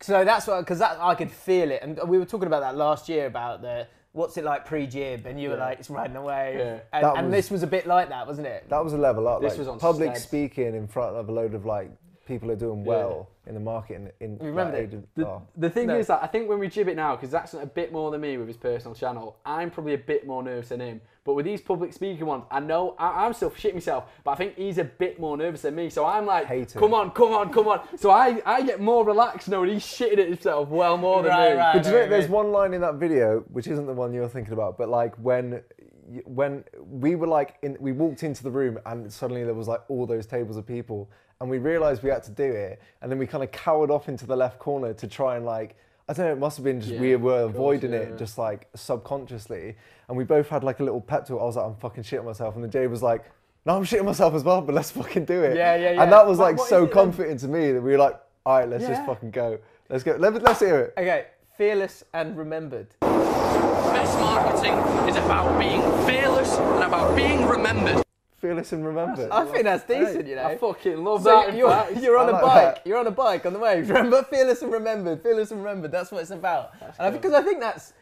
[0.00, 2.76] So that's what because that I could feel it, and we were talking about that
[2.76, 6.54] last year about the what's it like pre-jib, and you were like it's riding away,
[6.58, 6.78] Yeah.
[6.92, 8.68] and, That and was- this was a bit like that, wasn't it?
[8.68, 9.40] That was a level up.
[9.40, 10.22] This like, was on public stead.
[10.28, 11.90] speaking in front of a load of like
[12.26, 13.94] people who are doing well in the market.
[13.96, 14.86] In, in You remember like, it?
[14.88, 15.42] agent- The, oh.
[15.56, 15.96] the thing No.
[15.98, 18.20] is that I think when we jib it now, because that's a bit more than
[18.20, 21.00] me with his personal channel, I'm probably a bit more nervous than him.
[21.24, 24.34] But with these public speaking ones, I know I, I'm still shitting myself, but I
[24.36, 25.90] think he's a bit more nervous than me.
[25.90, 26.78] So I'm like, Hate it.
[26.78, 27.80] come on, come on, come on.
[27.96, 31.50] So I, I get more relaxed knowing he's shitting at himself well more than Right,
[31.52, 31.56] me.
[31.58, 31.72] right.
[31.74, 34.12] But do you know, know, there's one line in that video which isn't the one
[34.12, 35.62] you're thinking about, but like when
[36.24, 39.80] when we were like in, we walked into the room and suddenly there was like
[39.88, 41.10] all those tables of people
[41.40, 44.08] and we realized we had to do it and then we kind of cowered off
[44.08, 45.76] into the left corner to try and like
[46.08, 47.98] I don't know it must have been just Yeah, we were of course, avoiding yeah,
[47.98, 49.76] it just like subconsciously
[50.08, 52.24] and we both had like a little pep talk I was like I'm fucking shitting
[52.24, 53.24] myself and then Jay was like
[53.66, 56.02] no I'm shitting myself as well but let's fucking do it Yeah, yeah, yeah.
[56.02, 56.92] and that was What- like what is so it then?
[56.94, 59.58] comforting to me that we were like all right let's just fucking go
[59.90, 61.26] let's go Let, let's hear it Okay,
[61.56, 62.86] fearless and remembered.
[63.00, 64.74] Best marketing
[65.08, 68.05] is about being fearless and about being remembered.
[68.38, 70.44] Fearless and remembered I think that's decent, you know.
[70.46, 71.56] I fucking love So that.
[71.56, 71.96] you're, fact.
[71.96, 72.74] you're on I a like bike.
[72.76, 72.86] that.
[72.86, 73.80] You're on a bike on the way.
[73.82, 75.22] Remember, fearless and remembered.
[75.22, 75.90] Fearless and remembered.
[75.92, 76.72] That's what it's about.
[76.80, 77.92] and I, because I think that's,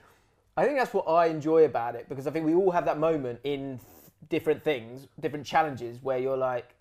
[0.57, 2.99] I think that's what I enjoy about it because I think we all have that
[2.99, 3.79] moment in
[4.29, 6.75] different things, different challenges where you're like,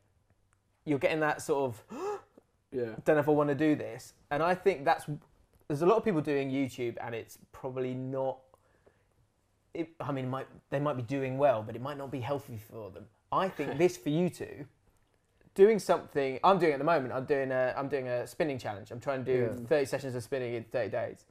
[0.86, 1.84] you're getting that sort of,
[2.72, 2.86] yeah.
[3.06, 4.14] don't know if I want to do this.
[4.32, 5.06] And I think that's
[5.68, 8.38] there's a lot of people doing YouTube, and it's probably not.
[9.74, 12.20] It, I mean, it might they might be doing well, but it might not be
[12.20, 13.06] healthy for them.
[13.34, 14.66] I think this for you two,
[15.56, 16.40] doing something.
[16.44, 17.14] I'm doing at the moment.
[17.14, 18.92] I'm doing a I'm doing a spinning challenge.
[18.92, 19.68] I'm trying to do Yeah.
[19.68, 21.26] 30 sessions of spinning in 30 days,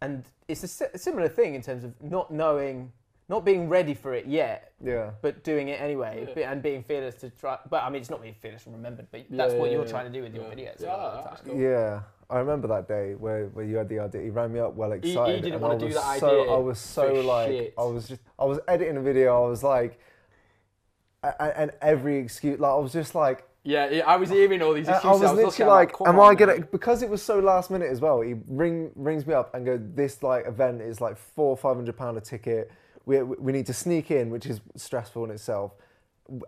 [0.00, 2.92] and it's a, si- a similar thing in terms of not knowing,
[3.28, 7.14] not being ready for it yet, yeah but doing it anyway be- and being fearless
[7.16, 7.58] to try.
[7.70, 9.84] But I mean, it's not being fearless and remembered, but that's Yeah, what yeah, you're
[9.84, 9.90] yeah.
[9.90, 10.54] trying to do with your Yeah.
[10.54, 10.80] videos.
[10.80, 11.50] Yeah, a lot of the that's time.
[11.52, 11.60] cool.
[11.60, 12.00] Yeah,
[12.30, 14.22] I remember that day where, where you had the idea.
[14.22, 15.36] He ran me up well excited.
[15.36, 17.74] He didn't and wanna do that so, idea I was so like, shit.
[17.78, 19.44] I was just, I was editing a video.
[19.44, 19.98] I was like,
[21.22, 24.72] a- a- and every excuse, like I was just like, Yeah, I was hearing all
[24.74, 25.04] these excuses.
[25.04, 25.36] I excuses.
[25.36, 26.60] was literally at like, am I gonna?
[26.60, 28.20] Because it was so last minute as well.
[28.20, 31.76] He ring rings me up and go, this like event is like four or five
[31.76, 32.70] hundred pound a ticket.
[33.06, 35.72] We we need to sneak in, which is stressful in itself.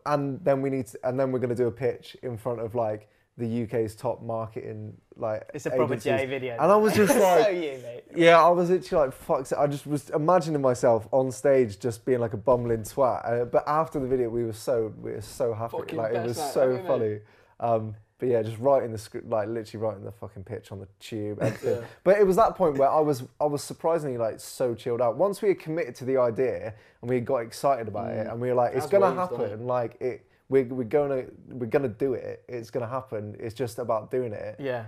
[0.07, 2.75] And then we need to, and then we're gonna do a pitch in front of
[2.75, 5.51] like the UK's top marketing like.
[5.55, 6.20] It's a proper agencies.
[6.20, 6.57] J video.
[6.61, 8.05] And I was just like, so you, mate.
[8.14, 9.53] yeah, I was literally like, fuck.
[9.59, 13.28] I just was imagining myself on stage just being like a bumbling twat.
[13.28, 15.78] Uh, but after the video, we were so we were so happy.
[15.78, 17.18] Fucking like it was night so funny.
[17.61, 20.89] Um, but yeah, just writing the script, like literally writing the fucking pitch on the
[21.01, 21.43] tube.
[21.64, 21.80] Yeah.
[22.05, 25.16] But it was that point where I was I was surprisingly like so chilled out.
[25.16, 28.41] Once we had committed to the idea and we had got excited about it, and
[28.41, 29.66] we were like, it's gonna happen.
[29.66, 32.45] Like it, we're, we're gonna we're gonna do it.
[32.49, 33.36] It's gonna happen.
[33.38, 34.84] It's just about doing it Yeah.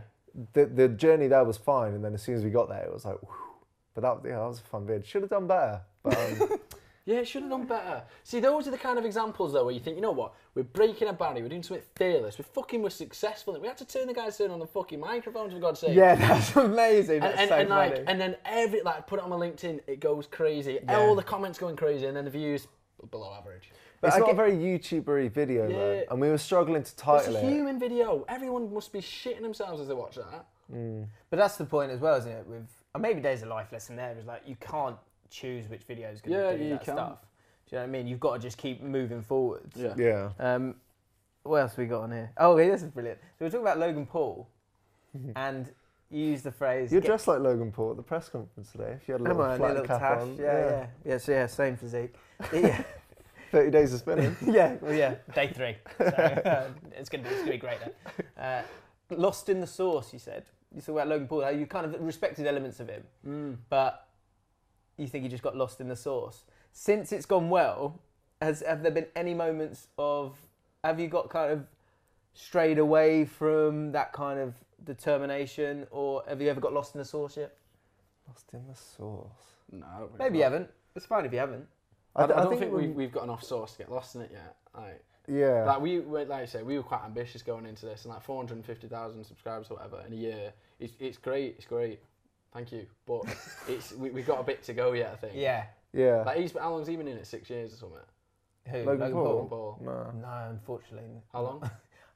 [0.53, 2.93] the the journey there was fine, and then as soon as we got there, it
[2.93, 3.31] was like, whew.
[3.95, 5.07] but that yeah, that was a fun vid.
[5.07, 6.59] Should have done better, but um,
[7.07, 8.03] Yeah, it should have done better.
[8.25, 10.65] See, those are the kind of examples though where you think, you know what, we're
[10.65, 13.57] breaking a barrier, we're doing something fearless, we fucking were successful.
[13.61, 15.95] We had to turn the guys turn on the fucking microphones for God's sake.
[15.95, 17.23] Yeah, that's amazing.
[17.23, 19.83] And, That's and, so and like, and then every like, put it on my LinkedIn,
[19.87, 20.81] it goes crazy.
[20.89, 22.67] All the comments going crazy, and then the views
[23.13, 23.71] below average.
[24.07, 25.77] It's I not get- a very YouTubery video, Yeah.
[25.77, 26.05] man.
[26.11, 27.19] And we were struggling to title it.
[27.19, 27.55] It's title a it.
[27.55, 28.25] human video.
[28.29, 30.47] Everyone must be shitting themselves as they watch that.
[31.31, 32.47] but that's the point as well, isn't it?
[32.47, 34.17] With and maybe there's a life lesson there.
[34.19, 34.97] Is like you can't
[35.31, 36.97] choose which video is going to Yeah, do you that can't.
[36.99, 37.19] stuff.
[37.69, 38.07] Do you know what I mean?
[38.07, 39.77] You've got to just keep moving forwards.
[39.77, 39.95] Yeah.
[39.97, 40.77] Yeah, Um,
[41.43, 42.31] what else we got on here?
[42.39, 43.19] Oh, okay, this is brilliant.
[43.39, 44.49] So we're talking about Logan Paul,
[45.37, 45.73] and
[46.11, 46.91] you used the phrase.
[46.93, 48.93] you're dressed like Logan Paul at the press conference today.
[49.01, 50.21] If you had a Come little on, flat a little cap tash.
[50.23, 51.19] on, Yeah, yeah, yeah.
[51.19, 52.15] So yeah, same physique.
[52.53, 52.83] yeah,
[53.57, 54.37] Thirty days of spinning.
[54.47, 55.15] yeah, well, yeah.
[55.35, 55.77] Day three.
[55.99, 57.93] So, uh, it's gonna be it's gonna be great then.
[58.39, 58.63] Uh,
[59.17, 60.45] lost in the sauce, you said.
[60.75, 61.41] You talk about Logan Paul.
[61.43, 63.57] How you kind of respected elements of him, Mm.
[63.71, 64.09] but
[64.99, 66.45] you think he just got lost in the sauce.
[66.73, 67.99] Since it's gone well,
[68.43, 70.37] has have there been any moments of
[70.85, 71.65] have you got kind of
[72.35, 74.53] strayed away from that kind of
[74.85, 77.57] determination, or have you ever got lost in the sauce yet?
[78.29, 79.31] Lost in the sauce.
[79.73, 80.37] No, I don't think Maybe so.
[80.41, 80.69] you haven't.
[80.95, 81.67] It's fine if you haven't.
[82.17, 84.15] I, I, I don't think, think, we- we, we've got enough sauce to get lost
[84.15, 84.57] in it yet.
[84.75, 85.65] Like, yeah.
[85.65, 88.23] like we, we- like I say, we were quite ambitious going into this, and like
[88.23, 90.53] 450,000 subscribers or whatever in a year.
[90.81, 91.55] It's, it's great.
[91.59, 92.01] It's great.
[92.53, 93.23] Thank you, but
[93.69, 95.11] it's we we got a bit to go yet.
[95.13, 95.33] I think.
[95.37, 95.65] Yeah.
[95.93, 96.23] Yeah.
[96.25, 97.27] Like he's how long's he been in it?
[97.27, 97.99] Six years or something.
[98.71, 98.79] Who?
[98.85, 99.25] Logan Paul?
[99.25, 99.79] Logan Paul.
[99.83, 101.23] no, No, unfortunately.
[101.33, 101.61] How long?
[101.65, 101.69] I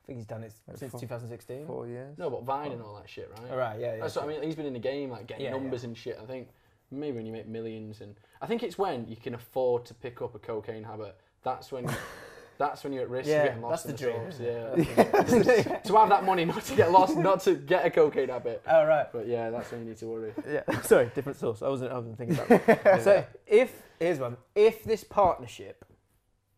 [0.06, 1.66] think he's done it Like since four- 2016.
[1.66, 2.16] four years.
[2.18, 2.86] No, but Vine and oh.
[2.86, 3.50] all that shit, right?
[3.50, 4.00] All right, yeah, yeah.
[4.00, 4.42] That's what I mean.
[4.42, 6.18] He's been in the game, like getting Yeah, numbers and shit.
[6.20, 6.48] I think
[6.90, 10.20] maybe when you make millions, and I think it's when you can afford to pick
[10.22, 11.16] up a cocaine habit.
[11.42, 11.86] That's when.
[12.58, 14.40] that's when you're at risk Yeah, of getting lost that's in the dream, sauce.
[14.40, 15.78] isn't Yeah.
[15.84, 18.60] to have that money, not to get lost, not to get a cocaine habit.
[18.68, 19.06] Oh, right.
[19.10, 20.34] But yeah, that's when you need to worry.
[20.46, 21.62] Yeah, sorry, different source.
[21.62, 23.02] I wasn't, I wasn't thinking about that.
[23.02, 25.86] so, if here's one: if this partnership,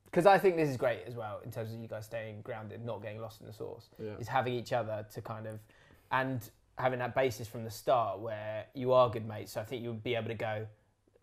[0.06, 2.84] because I think this is great as well in terms of you guys staying grounded,
[2.84, 4.16] not getting lost in the source, Yeah.
[4.18, 5.60] is having each other to kind of,
[6.10, 9.52] and having that basis from the start where you are good mates.
[9.52, 10.66] So I think you'll be able to go,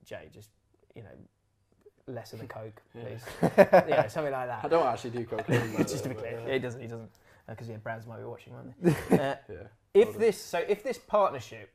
[0.06, 0.50] Jay, just
[0.96, 3.22] you know, less of the coke, please.
[3.58, 4.64] yeah, something like that.
[4.64, 5.46] I don't actually do coke.
[5.78, 6.48] just to be clear, yeah.
[6.48, 6.82] yeah, he doesn't.
[6.82, 7.10] He doesn't,
[7.48, 9.18] because yeah, brands might be watching, won't they?
[9.18, 9.56] Uh, Yeah.
[9.94, 11.72] if this, so if this partnership,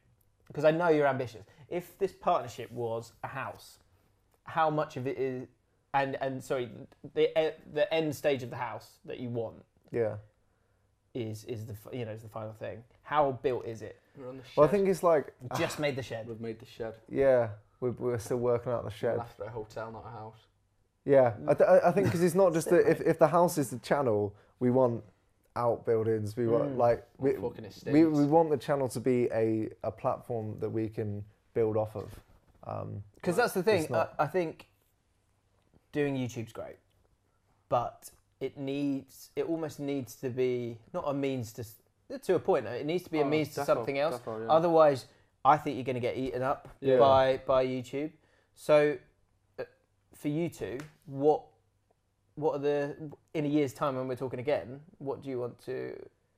[0.46, 3.78] because I know you're ambitious, if this partnership was a house,
[4.44, 5.48] how much of it is,
[5.94, 6.70] and and sorry,
[7.14, 10.16] the the end stage of the house that you want Yeah.
[11.14, 12.82] Is is the you know is the final thing.
[13.02, 14.00] How built is it?
[14.18, 14.52] We're on the shed.
[14.56, 16.26] Well, I think it's like, Just made the shed.
[16.28, 16.94] we've made the shed.
[17.08, 17.48] yeah,
[17.80, 19.18] we're, we're still working out the shed.
[19.18, 20.38] After a hotel, not a house.
[21.04, 23.70] Yeah, I, th- I think because it's not just the, if if the house is
[23.70, 25.04] the channel, we want
[25.56, 26.36] outbuildings.
[26.36, 26.78] We want Mm.
[26.78, 27.92] like we, fucking estates.
[27.92, 31.94] we we want the channel to be a a platform that we can build off
[31.94, 32.08] of.
[32.66, 33.82] Um, Because that's the thing.
[33.84, 34.08] It's I.
[34.18, 34.66] I think
[35.92, 36.78] doing YouTube's great,
[37.68, 38.10] but
[38.44, 41.64] it needs it almost needs to be not a means to
[42.18, 42.66] to a point.
[42.66, 44.16] It needs to be a Oh, means to defo, something else.
[44.20, 44.52] defo, yeah.
[44.52, 45.06] Otherwise,
[45.44, 46.98] I think you're going to get eaten up Yeah.
[46.98, 48.10] by by YouTube.
[48.54, 48.96] So,
[49.58, 49.64] uh,
[50.14, 51.42] for you two, what
[52.36, 52.96] what are the
[53.32, 54.80] in a year's time when we're talking again?
[54.98, 55.76] What do you want to?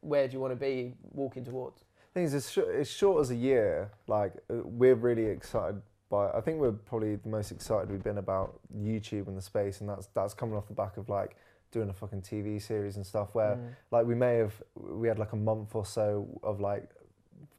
[0.00, 1.84] Where do you want to be walking towards?
[2.14, 3.90] Things as, it's short, short as a year.
[4.06, 6.30] Like uh, we're really excited by.
[6.30, 9.88] I think we're probably the most excited we've been about YouTube and the space, and
[9.90, 11.36] that's that's coming off the back of like
[11.76, 13.34] doing a fucking TV series and stuff.
[13.34, 13.74] Where Mm.
[13.90, 16.88] like we may have we had like a month or so of like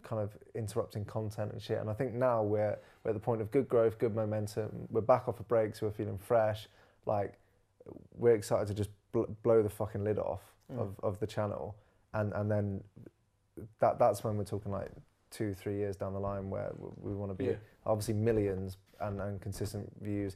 [0.04, 1.78] kind of interrupting content and shit.
[1.80, 4.88] And I think now we're we're at the point of good growth, good momentum.
[4.90, 6.68] We're back off a break, so we're feeling fresh.
[7.06, 7.32] Like
[8.18, 10.42] we're excited to just bl- blow the fucking lid off
[10.72, 10.80] Mm.
[10.80, 11.76] of, of the channel,
[12.14, 12.84] and and then
[13.80, 14.92] that that's when we're talking like
[15.30, 16.72] two three years down the line where
[17.08, 17.56] we want to be Yeah.
[17.86, 20.36] obviously millions and, and consistent views,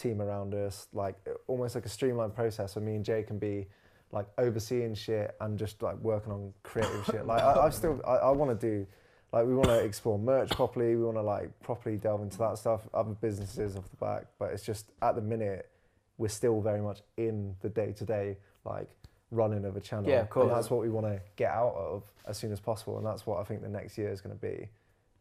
[0.00, 2.72] team around us, like uh, almost like a streamlined process.
[2.72, 3.66] So me and Jay can be
[4.12, 7.26] like overseeing shit and just like working on creative shit.
[7.26, 8.86] Like I, I've still I, I want to do
[9.32, 10.96] like we want to explore merch properly.
[10.96, 12.82] We want to like properly delve into that stuff.
[12.92, 15.70] Other businesses off the back, but it's just at the minute
[16.18, 18.88] we're still very much in the day to day like
[19.30, 20.10] running of a channel.
[20.10, 20.48] Yeah, of course.
[20.48, 22.98] And that's what we want to get out of as soon as possible.
[22.98, 24.68] And that's what I think the next year is going to be.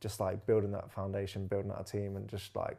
[0.01, 2.77] Just like building that foundation, building a team, and just like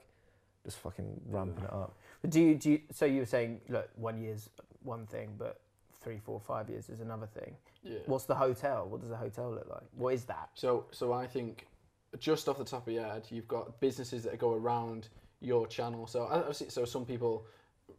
[0.71, 1.97] just fucking ramping it up.
[2.23, 4.49] But do you, do you, so you were saying, look, one year's
[4.83, 5.61] one thing, but
[6.01, 7.57] three, four, five years is another thing.
[7.83, 7.99] Yeah.
[8.07, 8.87] What's the hotel?
[8.89, 9.83] What does the hotel look like?
[9.97, 10.51] What is that?
[10.55, 11.67] So, so I think
[12.19, 15.09] just off the top of your head, you've got businesses that go around
[15.41, 16.07] your channel.
[16.07, 17.45] So, I- I've so some people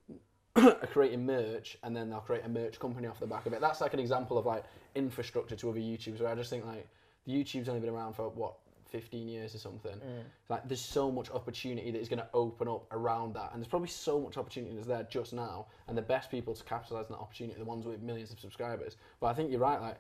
[0.56, 3.60] are creating merch, and then they'll create a merch company off the back of it.
[3.62, 4.64] That's like an example of like
[4.96, 6.22] infrastructure to other YouTubers.
[6.22, 6.88] Where I just think like
[7.26, 8.54] the YouTube's only been around for what
[8.92, 9.96] 15 years or something.
[9.96, 10.24] Mm.
[10.50, 13.70] Like there's so much opportunity that is going to open up around that, and there's
[13.70, 15.68] probably so much opportunity that's there just now.
[15.88, 18.40] And the best people to capitalize on that opportunity are the ones with millions of
[18.40, 18.98] subscribers.
[19.20, 19.82] But I think you're right.
[19.82, 19.98] Like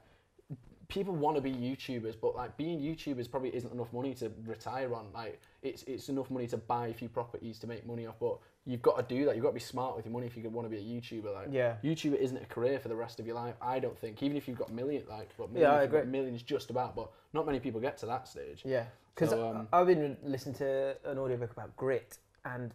[0.91, 4.93] people want to be YouTubers, but like being YouTubers probably isn't enough money to retire
[4.93, 5.07] on.
[5.13, 8.39] Like it's it's enough money to buy a few properties to make money off, but
[8.65, 9.35] you've got to do that.
[9.35, 11.33] You've got to be smart with your money if you want to be a YouTuber.
[11.33, 11.75] Like Yeah.
[11.83, 13.55] YouTuber isn't a career for the rest of your life.
[13.61, 14.21] I don't think.
[14.21, 16.03] Even if you've got million, like but Yeah, I agree.
[16.03, 18.63] millions just about, but not many people get to that stage.
[18.65, 22.73] Yeah, because So, um, I've been listening to an audiobook about grit, and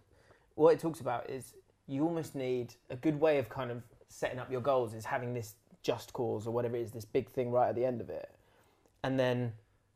[0.54, 1.54] what it talks about is
[1.86, 5.34] you almost need a good way of kind of setting up your goals is having
[5.34, 8.10] this just cause or whatever it is, this big thing right at the end of
[8.10, 8.30] it,
[9.04, 9.52] and then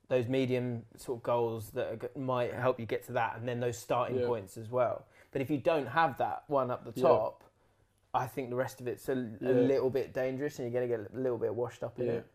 [0.09, 3.61] those medium sort of goals that are, might help you get to that, and then
[3.61, 4.27] those starting Yeah.
[4.27, 5.05] points as well.
[5.31, 7.09] But if you don't have that one up the Yeah.
[7.09, 7.45] top,
[8.13, 9.51] I think the rest of it's a, a Yeah.
[9.53, 12.13] little bit dangerous, and you're going to get a little bit washed up in Yeah.
[12.15, 12.27] it.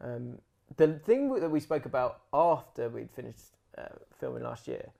[0.00, 0.38] Um,
[0.76, 3.84] the thing that we spoke about after we'd finished uh,
[4.18, 4.90] filming last year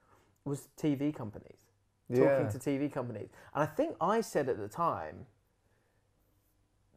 [0.44, 1.58] was TV companies.
[2.10, 2.48] Talking Yeah.
[2.48, 3.30] to TV companies.
[3.54, 5.26] And I think I said at the time,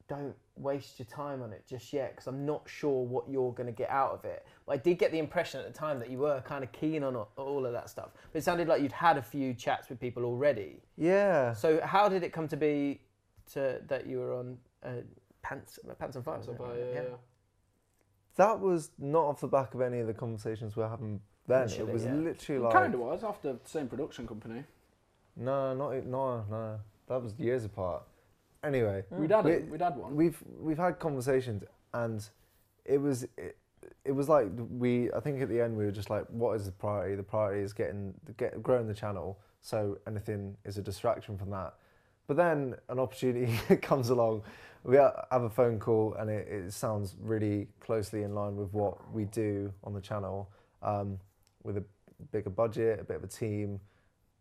[0.07, 3.67] don't waste your time on it just yet because I'm not sure what you're going
[3.67, 4.45] to get out of it.
[4.65, 7.03] But I did get the impression at the time that you were kind of keen
[7.03, 8.09] on all of that stuff.
[8.31, 10.81] But it sounded like you'd had a few chats with people already.
[10.97, 11.53] Yeah.
[11.53, 13.01] So how did it come to be
[13.53, 14.89] to that you were on uh,
[15.41, 16.39] Pants, Pants and Fire?
[16.41, 16.93] So, wasn't it?
[16.93, 17.15] but, yeah, yeah.
[18.37, 21.63] That was not off the back of any of the conversations we we're having then.
[21.63, 22.13] Initially, it was yeah.
[22.13, 24.63] literally like kind of was after the same production company.
[25.35, 26.79] no, not no, no.
[27.07, 28.03] That was years apart.
[28.63, 29.69] Anyway, We'd had We- it.
[29.69, 30.15] We'd had one.
[30.15, 31.63] we've we've had conversations,
[31.93, 32.27] and
[32.85, 33.57] it was it,
[34.03, 35.11] it was like we.
[35.13, 37.15] I think at the end we were just like, what is the priority?
[37.15, 39.39] The priority is getting get growing the channel.
[39.61, 41.75] So anything is a distraction from that.
[42.27, 44.43] But then an opportunity comes along.
[44.83, 49.11] We have a phone call, and it, it sounds really closely in line with what
[49.11, 50.49] we do on the channel,
[50.81, 51.19] um,
[51.63, 51.83] with a
[52.31, 53.79] bigger budget, a bit of a team,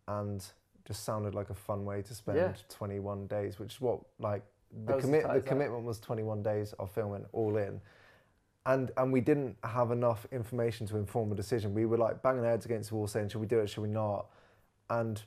[0.09, 0.45] and
[0.87, 2.53] just sounded like a fun way to spend Yeah.
[2.68, 4.43] 21 days, which is what like
[4.84, 7.80] the, commit, the commitment was 21 days of filming all in.
[8.66, 11.72] And, and we didn't have enough information to inform a decision.
[11.72, 13.82] We were like banging our heads against the wall saying, should we do it, should
[13.82, 14.26] we not?
[14.91, 15.22] And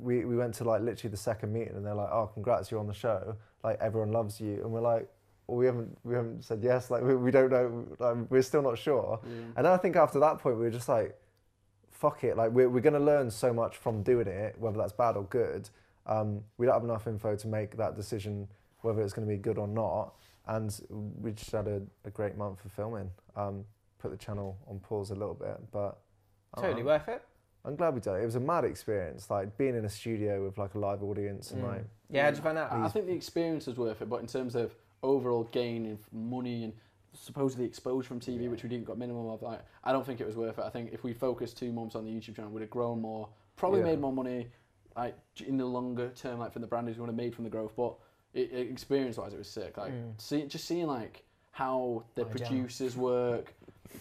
[0.00, 2.80] we, we went to like literally the second meeting and they're like, oh, congrats, you're
[2.80, 3.36] on the show.
[3.64, 4.62] Like everyone loves you.
[4.62, 5.08] And we're like,
[5.46, 6.90] well, we haven't, we haven't said yes.
[6.90, 7.86] Like we, we don't know.
[7.98, 9.20] Like, we're still not sure.
[9.24, 11.16] And then I think after that point, we were just like,
[11.90, 12.36] fuck it.
[12.36, 15.24] Like we're, we're going to learn so much from doing it, whether that's bad or
[15.24, 15.68] good.
[16.06, 18.48] Um, we don't have enough info to make that decision
[18.82, 20.14] whether it's going to be good or not.
[20.46, 20.78] And
[21.20, 23.10] we just had a, a great month of filming.
[23.34, 23.64] Um,
[23.98, 25.98] put the channel on pause a little bit, but
[26.56, 26.86] Totally know.
[26.86, 27.22] worth it.
[27.66, 28.22] I'm glad we did it.
[28.22, 31.50] It was a mad experience, like being in a studio with like a live audience
[31.50, 31.68] and Mm.
[31.68, 32.72] like Yeah, how'd you find out?
[32.72, 36.62] I think the experience was worth it, but in terms of overall gain of money
[36.64, 36.72] and
[37.12, 40.26] supposedly exposure from TV, which we didn't got minimum of, like I don't think it
[40.26, 40.64] was worth it.
[40.64, 43.28] I think if we focused two months on the YouTube channel, we'd have grown more,
[43.56, 43.86] probably Yeah.
[43.86, 44.48] made more money,
[44.96, 47.50] like in the longer term, like from the brand we would have made from the
[47.50, 47.72] growth.
[47.76, 47.96] But
[48.32, 49.76] it, it, experience-wise, it was sick.
[49.76, 50.20] Like Mm.
[50.20, 53.54] see, just seeing like how the My producers work,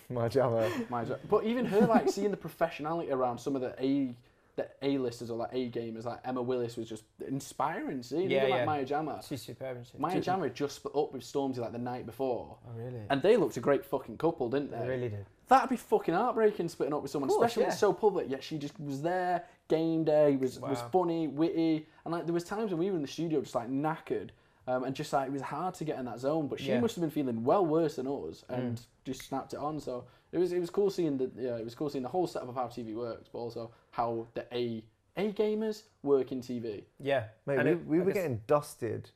[0.10, 0.70] Maya Jama.
[0.90, 4.16] my jo- but even her like seeing the professionality around some of the A
[4.56, 8.38] the A listers or like A gamers like Emma Willis was just inspiring seeing Yeah,
[8.38, 8.56] even yeah.
[8.56, 9.22] like Maya Jama.
[9.28, 9.72] She's superb.
[9.82, 9.98] isn't she?
[9.98, 12.56] Maya Ju- Jama had just split up with Stormzy like the night before.
[12.66, 13.02] Oh, really?
[13.10, 14.80] And they looked a great fucking couple, didn't they?
[14.80, 15.26] They really did.
[15.50, 18.30] That'd be fucking heartbreaking splitting up with someone, course, especially when it's so public.
[18.30, 22.46] Yet she just was there, game day, was was funny, witty, and like there was
[22.46, 24.30] times when we were in the studio just like knackered,
[24.68, 26.48] um, and just like it was hard to get in that zone.
[26.48, 26.80] But she Yeah.
[26.80, 28.58] must have been feeling well worse than us, Mm.
[28.58, 29.80] and just snapped it on.
[29.80, 32.28] So it was it was cool seeing the yeah it was cool seeing the whole
[32.28, 34.84] setup of how TV works, but also how the A
[35.18, 36.84] A gamers work in TV.
[37.00, 37.28] Yeah.
[37.46, 39.12] Mate, And we, it- we were guess- getting dusted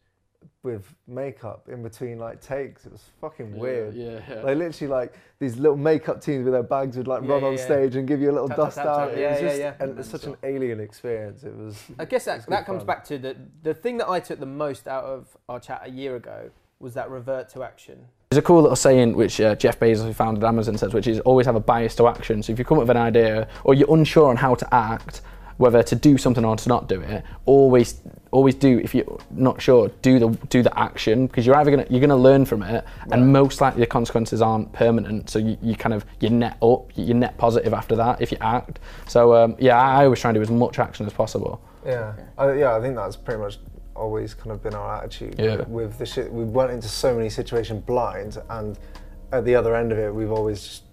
[0.63, 2.85] with makeup in between like takes.
[2.85, 3.95] It was fucking weird.
[3.95, 4.41] Yeah, yeah.
[4.41, 7.47] Like literally, like these little makeup teams with their bags would like Yeah, run yeah,
[7.47, 7.65] on yeah.
[7.65, 9.07] stage and give you a little Tap, tap, dust tap, out.
[9.09, 9.17] tap.
[9.17, 9.73] It Yeah, was yeah, just, yeah.
[9.79, 11.43] and it's such an alien experience.
[11.43, 11.81] It was.
[11.97, 12.87] I guess that, that comes fun.
[12.87, 15.89] back to the the thing that I took the most out of our chat a
[15.89, 18.05] year ago was that revert to action.
[18.29, 21.19] There's a cool little saying which uh, Jeff Bezos, who founded Amazon, says, which is
[21.21, 22.43] always have a bias to action.
[22.43, 25.21] So if you come up with an idea or you're unsure on how to act,
[25.57, 28.79] whether to do something or to not do it, always always do.
[28.79, 32.15] If you're not sure, do the do the action because you're either gonna you're gonna
[32.15, 35.29] learn from it, and most likely the consequences aren't permanent.
[35.29, 38.37] So you, you kind of you net up, you net positive after that if you
[38.41, 38.79] act.
[39.07, 41.61] So um, yeah, I, I always try and do as much action as possible.
[41.85, 42.75] Yeah, I, yeah.
[42.75, 43.59] I think that's pretty much
[43.95, 45.35] always kind of been our attitude.
[45.37, 45.63] Yeah.
[45.67, 48.77] With the shit, we went into so many situations blind, and
[49.31, 50.83] at the other end of it, we've always just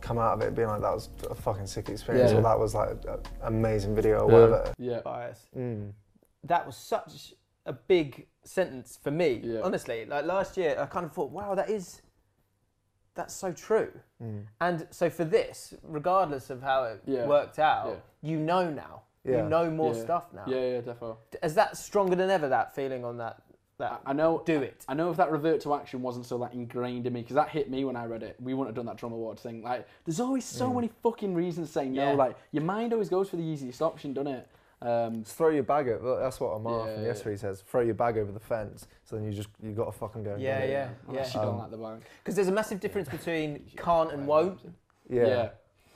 [0.00, 2.38] come out of it being like, "That was a fucking sick experience," Yeah.
[2.38, 4.38] or "That was like an amazing video," or Yeah.
[4.38, 4.74] whatever.
[4.78, 5.00] Yeah.
[5.00, 5.46] Bias.
[5.56, 5.92] Mm.
[6.44, 7.34] That was such
[7.66, 9.40] a big sentence for me.
[9.42, 9.60] Yeah.
[9.62, 12.02] Honestly, like last year, I kind of thought, wow, that is
[13.14, 13.92] that's so true.
[14.22, 14.44] Mm.
[14.60, 17.26] And so for this, regardless of how it Yeah.
[17.26, 17.88] worked out,
[18.22, 18.30] Yeah.
[18.30, 19.02] you know now.
[19.24, 19.42] Yeah.
[19.42, 20.44] You know more stuff now.
[20.46, 21.16] Yeah, yeah, definitely.
[21.42, 22.48] Is that stronger than ever?
[22.48, 23.40] That feeling on that.
[23.78, 24.40] That I know.
[24.44, 24.84] do it.
[24.86, 27.48] I know if that revert to action wasn't so like ingrained in me because that
[27.48, 28.36] hit me when I read it.
[28.40, 29.62] We wouldn't have done that drum award thing.
[29.62, 32.14] Like, there's always so many fucking reasons saying say no.
[32.14, 34.48] Like, your mind always goes for the easiest option, doesn't it?
[34.84, 36.20] Um, Just throw your bag over.
[36.20, 37.08] That's what Amar Yeah, from yeah.
[37.08, 37.62] yesterday says.
[37.62, 38.86] Throw your bag over the fence.
[39.04, 40.32] So then you just you got to fucking go.
[40.34, 40.88] and Yeah, get yeah.
[41.08, 42.02] unless you don't like the bank.
[42.22, 44.60] Because there's a massive difference between can't and won't.
[45.08, 45.26] yeah.
[45.26, 45.48] Yeah.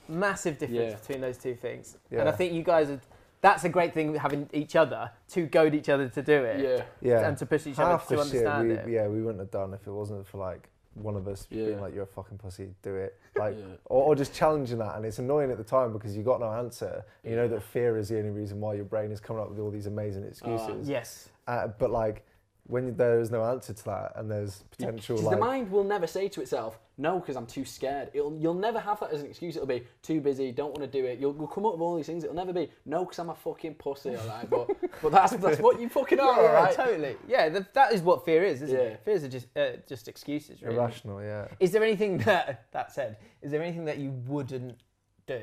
[0.07, 0.97] Massive difference Yeah.
[0.97, 1.97] between those two things.
[2.09, 2.21] Yeah.
[2.21, 2.99] And I think you guys are.
[3.41, 6.59] That's a great thing having each other to goad each other to do it.
[6.59, 6.83] Yeah.
[7.11, 7.27] Yeah.
[7.27, 8.89] And to push each Half other to shit understand we, it.
[8.89, 11.93] yeah, we wouldn't have done if it wasn't for like one of us being like,
[11.93, 13.65] "You're a fucking pussy, do it," like, Yeah.
[13.85, 14.95] or, or just challenging that.
[14.95, 17.05] And it's annoying at the time because you got no answer.
[17.23, 19.49] And you know that fear is the only reason why your brain is coming up
[19.49, 20.89] with all these amazing excuses.
[20.89, 21.29] Yes.
[21.47, 22.25] Uh, but like,
[22.69, 25.83] when there is no answer to that, and there's potential Because like, the mind will
[25.83, 28.11] never say to itself, no, because I'm too scared.
[28.13, 29.55] It'll, you'll never have that as an excuse.
[29.55, 31.17] It'll be too busy, don't want to do it.
[31.17, 32.23] You'll, you'll come up with all these things.
[32.23, 34.47] It'll never be, no, because I'm a fucking pussy, all right?
[34.47, 34.67] But,
[35.01, 36.75] but that's, that's what you fucking are, yeah, all right?
[36.75, 37.15] totally.
[37.27, 38.83] Yeah, th- that is what fear is, isn't Yeah.
[38.83, 39.01] it?
[39.03, 40.75] Fears are just uh, just excuses, really.
[40.75, 41.23] irrational.
[41.23, 41.47] Yeah.
[41.59, 43.17] Is there anything that that said?
[43.41, 44.77] Is there anything that you wouldn't
[45.25, 45.41] do,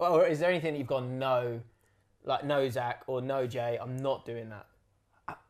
[0.00, 1.60] or is there anything that you've gone no,
[2.24, 3.78] like no Zac or no Jay?
[3.80, 4.66] I'm not doing that.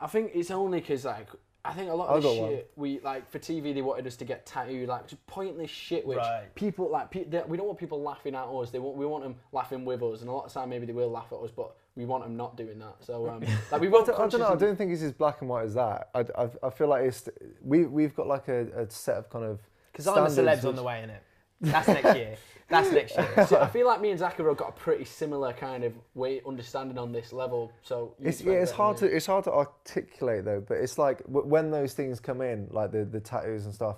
[0.00, 1.28] I- I think it's only because like
[1.64, 2.50] I think a lot I of the got one.
[2.50, 6.04] shit we like for TV they wanted us to get tattooed like just pointless shit
[6.06, 6.52] which Right.
[6.56, 9.22] people like pe- they, we don't want people laughing at us they want we want
[9.22, 11.50] them laughing with us and a lot of time maybe they will laugh at us
[11.52, 14.26] but we want them not doing that so um, like we I won't don't, I
[14.26, 14.48] don't know.
[14.48, 16.08] I don't think it's as black and white as that.
[16.14, 17.28] I, I, I feel like it's
[17.62, 19.60] we we've got like a, a set of kind of
[19.92, 21.22] Because I'm a standards celeb's on the way in it.
[21.62, 22.36] That's next year.
[22.68, 23.46] That's next year.
[23.46, 26.98] So I feel like me and have got a pretty similar kind of way understanding
[26.98, 27.70] on this level.
[27.82, 30.64] So It's yeah, it's hard to it's hard to articulate though.
[30.66, 33.96] But it's like w- when those things come in, like the the tattoos and stuff.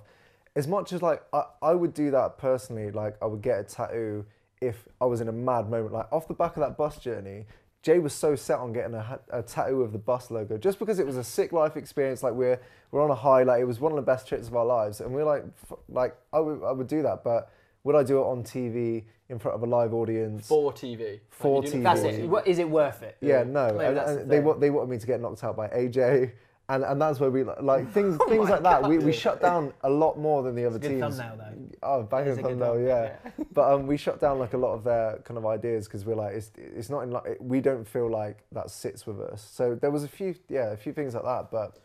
[0.57, 3.65] As much as like I, I would do that personally, like I would get a
[3.65, 4.25] tattoo
[4.61, 7.47] if I was in a mad moment, like off the back of that bus journey.
[7.85, 10.99] Jay was so set on getting a, a tattoo of the bus logo just because
[10.99, 12.23] it was a sick life experience.
[12.23, 12.59] Like we're
[12.91, 15.03] we're on a high, like it was one of the best trips of our lives,
[15.03, 17.51] and we're like, f- like I would I would do that, but
[17.85, 20.47] would I do it on TV in front of a live audience?
[20.49, 21.21] for TV.
[21.29, 21.75] For Like, TV.
[21.75, 22.27] it That's for it.
[22.27, 23.19] What, is it worth it?
[23.21, 24.45] Yeah, no, Maybe and, and the they thing.
[24.47, 26.33] wa- they wanted me to get knocked out by AJ,
[26.69, 28.89] and, and that's where we like things Oh things like that.
[28.89, 31.19] We, we shut down a lot more than the other good teams.
[31.19, 31.77] thumbnail, though.
[31.83, 33.17] Oh, banging is a good thumbnail, thumbnail, yeah.
[33.53, 36.15] but um, we shut down like a lot of their kind of ideas because we're
[36.15, 39.47] like it's it's not in like we don't feel like that sits with us.
[39.53, 41.77] So there was a few yeah a few things like that, but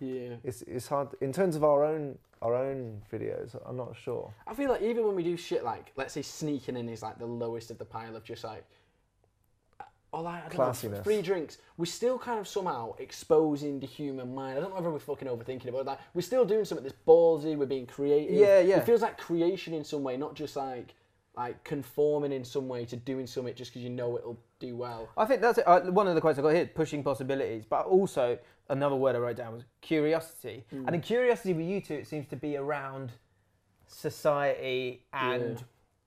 [0.00, 0.36] Yeah.
[0.44, 3.60] it's it's hard in terms of our own our own videos.
[3.66, 4.32] I'm not sure.
[4.46, 7.18] I feel like even when we do shit like, let's say sneaking in is like
[7.18, 8.64] the lowest of the pile of just like,
[10.12, 11.04] or like, I don't know, Classiness.
[11.04, 14.56] free drinks, we're still kind of somehow exposing the human mind.
[14.56, 16.96] I don't know whether we're fucking overthinking it, but like, we're still doing something that's
[17.06, 18.34] ballsy, we're being creative.
[18.34, 18.78] Yeah, yeah.
[18.78, 20.94] It feels like creation in some way, not just like,
[21.36, 25.08] like conforming in some way to doing something just because you know it'll do well.
[25.16, 25.68] I think that's it.
[25.68, 27.64] Uh, one of the quotes I got here: pushing possibilities.
[27.64, 28.38] But also
[28.70, 30.64] another word I wrote down was curiosity.
[30.72, 33.12] And in curiosity with you two, it seems to be around
[33.86, 35.64] society and Yeah.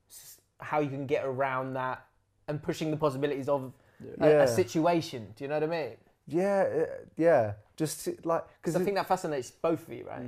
[0.09, 2.05] s- how you can get around that
[2.47, 3.73] and pushing the possibilities of
[4.19, 4.43] a, Yeah.
[4.43, 5.27] a situation.
[5.35, 5.91] Do you know what I mean?
[6.27, 6.85] Yeah, uh,
[7.17, 7.53] yeah.
[7.75, 10.21] Just like Because I think that fascinates both of you, right?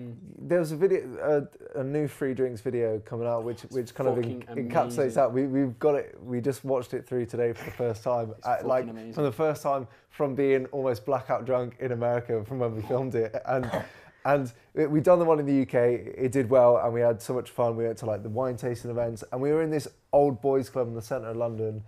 [0.49, 4.09] There was a video, uh, a new free drinks video coming out, which which kind
[4.09, 5.31] of en- encapsulates that.
[5.31, 6.17] We we've got it.
[6.23, 8.33] We just watched it through today for the first time.
[8.41, 9.13] Uh, fucking like amazing.
[9.13, 13.13] from the first time from being almost blackout drunk in America from when we filmed
[13.13, 13.69] it, and
[14.25, 15.75] and we we done the one in the UK.
[16.17, 17.75] It did well, and we had so much fun.
[17.77, 20.71] We went to like the wine tasting events, and we were in this old boys
[20.71, 21.83] club in the centre of London.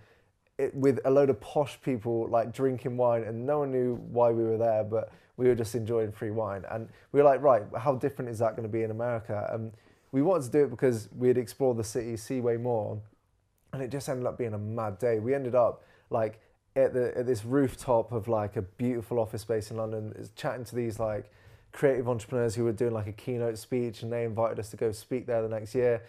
[0.58, 4.30] It, with a load of posh people like drinking wine and no one knew why
[4.30, 6.64] we were there but we were just enjoying free wine.
[6.70, 9.48] And we were like right how different is that going to be in america?
[9.52, 9.72] And
[10.12, 12.98] we wanted to do it because we'd explore the city see way more
[13.72, 15.18] and it just ended up being a mad day.
[15.18, 16.40] We ended up like
[16.74, 20.76] at, the, at this rooftop of like a beautiful office space in london chatting to
[20.76, 21.30] these like
[21.72, 24.92] creative entrepreneurs who were doing like a keynote speech and they invited us to go
[24.92, 26.02] speak there the next year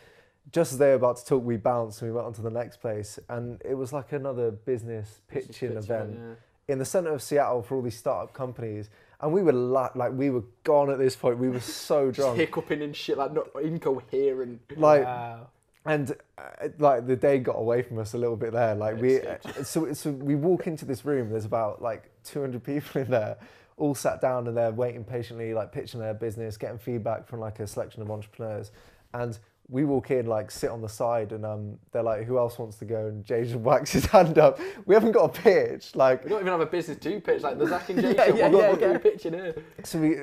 [0.52, 2.50] just as they were about to talk, we bounced and we went on to the
[2.50, 3.20] next place.
[3.30, 5.84] And it was like another business pitching pitch event
[6.14, 6.38] event,
[6.68, 8.90] in the center of Seattle for all these startup companies.
[9.20, 11.38] And we were la- like, we were gone at this point.
[11.40, 12.38] We were so Just drunk.
[12.38, 14.62] hiccuping and shit, like not incoherent.
[14.78, 15.48] Like, Wow.
[15.86, 18.76] and uh, like the day got away from us a little bit there.
[18.76, 21.30] Like we, uh, so so we walk into this room.
[21.30, 23.38] There's about like 200 people in there,
[23.78, 27.60] all sat down and they're waiting patiently, like pitching their business, getting feedback from like
[27.60, 28.72] a selection of entrepreneurs.
[29.14, 29.38] And
[29.70, 32.78] we walk in, like sit on the side, and um, they're like, "Who else wants
[32.78, 34.60] to go?" And Jay just whacks his hand up.
[34.86, 37.58] We haven't got a pitch, like We don't even have a business to pitch, like
[37.60, 38.36] the Zac and Jay Yeah, show.
[38.36, 38.92] yeah, what yeah, what are yeah.
[38.94, 39.56] we pitching here?
[39.84, 40.18] so we.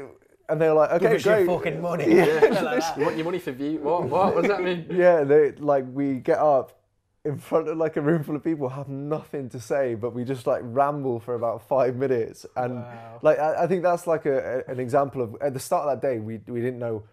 [0.46, 2.04] And they're like, "Okay, Give us your fucking money.
[2.14, 3.78] You want your money for view?
[3.78, 4.04] What?
[4.04, 4.34] What?
[4.34, 4.86] What does that mean?
[4.90, 6.78] yeah, they like we get up
[7.24, 10.22] in front of like a room full of people, have nothing to say, but we
[10.24, 13.18] just like ramble for about five minutes, and Wow.
[13.22, 15.98] like I, I think that's like a, a- an example of at the start of
[16.00, 17.04] that day we we didn't know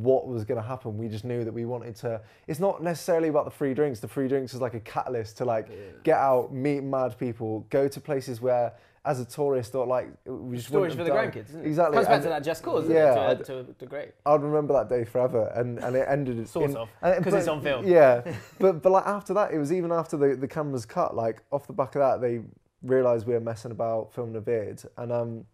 [0.00, 0.96] what was going to happen.
[0.96, 2.20] We just knew that we wanted to.
[2.46, 4.00] It's not necessarily about the free drinks.
[4.00, 7.88] The free drinks is like a catalyst to like get out, meet mad people, go
[7.88, 8.72] to places where.
[9.04, 11.32] As a tourist, or like we just Storage for the done.
[11.32, 11.66] grandkids, isn't it?
[11.66, 11.96] Exactly.
[11.96, 13.38] Comes back and- to that just cause, Yeah, it?
[13.38, 14.04] To, to a degree.
[14.24, 17.38] I'd remember that day forever, and, and it ended Sort in, of, and- 'cause but-
[17.40, 17.84] it's on film.
[17.84, 18.22] Yeah,
[18.60, 21.16] but but like after that, it was even after the the cameras cut.
[21.16, 22.42] Like off the back of that, they
[22.84, 25.46] realised we were messing about filming a vid, and um,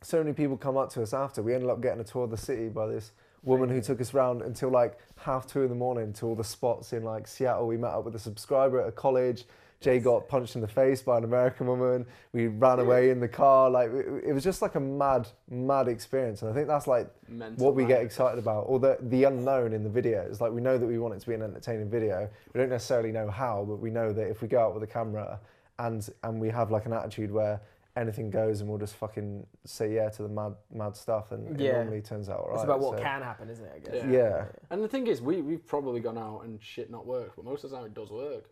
[0.00, 1.42] so many people come up to us after.
[1.42, 3.12] We ended up getting a tour of the city by this
[3.46, 6.44] woman who took us round until like half two in the morning to all the
[6.44, 7.66] spots in like Seattle.
[7.66, 9.44] We met up with a subscriber at a college.
[9.80, 12.06] Jay got punched in the face by an American woman.
[12.32, 13.70] We ran away in the car.
[13.70, 16.42] Like it, it was just like a mad, mad experience.
[16.42, 19.72] And I think that's like Mental what we get excited about, or the the unknown
[19.72, 20.22] in the video.
[20.22, 22.28] It's Like we know that we want it to be an entertaining video.
[22.52, 24.86] We don't necessarily know how, but we know that if we go out with a
[24.86, 25.38] camera
[25.78, 27.60] and and we have like an attitude where
[27.96, 31.70] anything goes and we'll just fucking say yeah to the mad mad stuff, and Yeah.
[31.70, 32.54] it normally turns out alright.
[32.56, 33.72] It's about what so- can happen, isn't it?
[33.74, 34.04] I guess.
[34.04, 34.10] Yeah.
[34.10, 34.44] Yeah.
[34.70, 37.64] And the thing is, we we've probably gone out and shit not worked, but most
[37.64, 38.44] of the time it does work.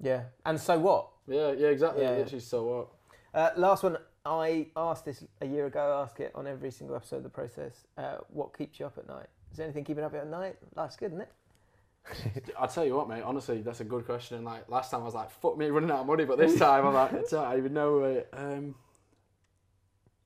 [0.00, 0.24] Yeah.
[0.46, 1.08] And so what?
[1.26, 2.02] Yeah, yeah, exactly.
[2.02, 2.12] Yeah.
[2.12, 2.88] Literally, so what?
[3.34, 5.80] Uh, last one I asked this a year ago.
[5.98, 7.86] I ask it on every single episode of the process.
[7.96, 9.26] Uh, what keeps you up at night?
[9.50, 10.56] Is there anything keeping you up at night?
[10.76, 11.32] Life's good, isn't it?
[12.58, 13.22] I'll tell you what, mate.
[13.22, 14.36] Honestly, that's a good question.
[14.36, 16.58] And like last time, I was like, "Fuck me, running out of money," but this
[16.58, 18.74] time, I'm like, "It's I even know." it." Um,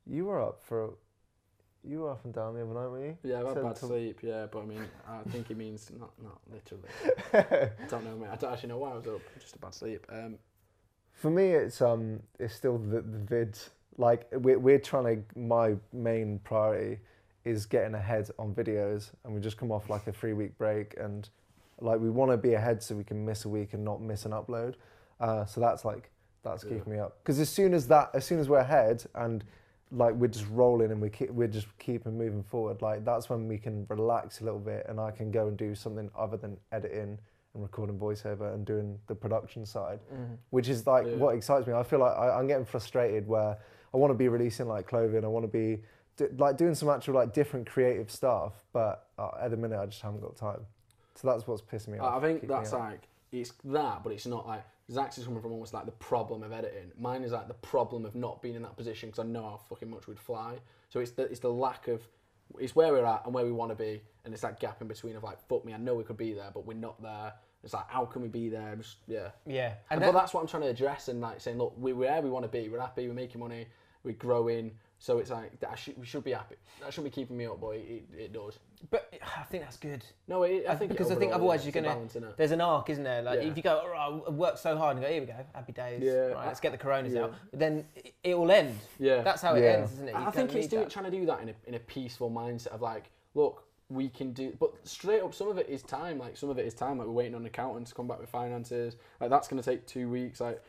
[0.07, 0.95] You were up for.
[1.85, 3.31] You were up and down the other night, weren't you?
[3.31, 4.19] yeah, I've had Said bad sleep.
[4.23, 6.89] Yeah, but I mean, I think it means not not literally.
[7.33, 8.31] I don't know, mate.
[8.33, 9.21] I don't actually know why I was up.
[9.41, 10.05] Just a bad sleep.
[10.09, 10.39] Um,
[11.13, 13.71] For me, it's um, it's still the, the vids.
[13.99, 15.39] Like we're we're trying to.
[15.39, 16.99] My main priority
[17.45, 20.97] is getting ahead on videos, and we just come off like a three week break,
[20.99, 21.29] and
[21.81, 24.25] like we want to be ahead so we can miss a week and not miss
[24.25, 24.75] an upload.
[25.21, 26.11] Uh, so that's like
[26.43, 26.71] that's Yeah.
[26.71, 27.19] keeping me up.
[27.23, 29.45] Because as soon as that, as soon as we're ahead and
[29.93, 33.47] like we're just rolling and we keep, we're just keeping moving forward, like that's when
[33.47, 36.57] we can relax a little bit, and I can go and do something other than
[36.73, 37.19] editing
[37.55, 39.99] and recording voiceover and doing the production side
[40.51, 41.15] which is like Yeah.
[41.17, 41.73] what excites me.
[41.73, 43.57] I feel like I, I'm getting frustrated where
[43.95, 45.83] I want to be releasing like clothing, I want to be
[46.17, 49.87] d- like doing some actual like different creative stuff, but uh, at the minute I
[49.87, 50.61] just haven't got time.
[51.15, 52.23] So that's what's pissing me off.
[52.23, 55.75] I think that's like it's that, but it's not like Zac's is coming from almost
[55.75, 56.93] like the problem of editing.
[56.99, 59.61] Mine is like the problem of not being in that position because I know how
[59.69, 60.59] fucking much we'd fly.
[60.89, 62.03] So it's the it's the lack of
[62.61, 64.89] it's where we're at and where we want to be, and it's that gap in
[64.89, 67.33] between of like fuck me, I know we could be there, but we're not there.
[67.65, 68.77] It's like how can we be there?
[68.77, 69.31] Just, yeah.
[69.45, 71.97] Yeah, And and but that's what I'm trying to address and like saying, look, we're
[71.97, 72.69] where we want to be.
[72.69, 73.09] We're happy.
[73.09, 73.67] We're making money.
[74.05, 74.73] We're growing.
[74.99, 76.57] So it's like that should, we should be happy.
[76.81, 77.77] That shouldn't be keeping me up, boy.
[77.87, 78.59] It, it does.
[78.91, 80.05] but I think that's good.
[80.27, 81.95] No, it, I think because I think otherwise yeah, you're gonna.
[81.95, 82.37] balance, innit?
[82.37, 83.21] There's an arc, isn't there?
[83.23, 83.49] Like Yeah.
[83.49, 85.73] if you go, all right, I worked so hard, and go, here we go, happy
[85.73, 86.03] days.
[86.03, 86.13] Yeah.
[86.29, 87.25] Right, let's get the Coronas Yeah.
[87.25, 87.35] out.
[87.51, 88.79] But then it, it will end.
[88.99, 89.23] Yeah.
[89.23, 89.73] That's how it Yeah.
[89.73, 90.13] ends, isn't it?
[90.13, 90.91] You I think kinda it's doing, that.
[90.91, 94.33] trying to do that in a, in a peaceful mindset of like, look, we can
[94.33, 96.19] do, but straight up, some of it is time.
[96.19, 96.99] Like some of it is time.
[96.99, 98.97] Like we're waiting on accountants to come back with finances.
[99.21, 100.41] Like that's going to take two weeks.
[100.41, 100.61] Like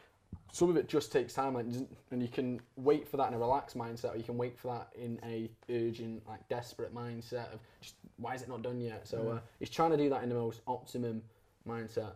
[0.51, 1.53] some of it just takes time.
[1.53, 1.65] Like
[2.11, 4.69] and you can wait for that in a relaxed mindset, or you can wait for
[4.69, 9.07] that in a urgent, like desperate mindset of just why is it not done yet?
[9.07, 11.21] So uh, it's trying to do that in the most optimum
[11.67, 12.13] mindset.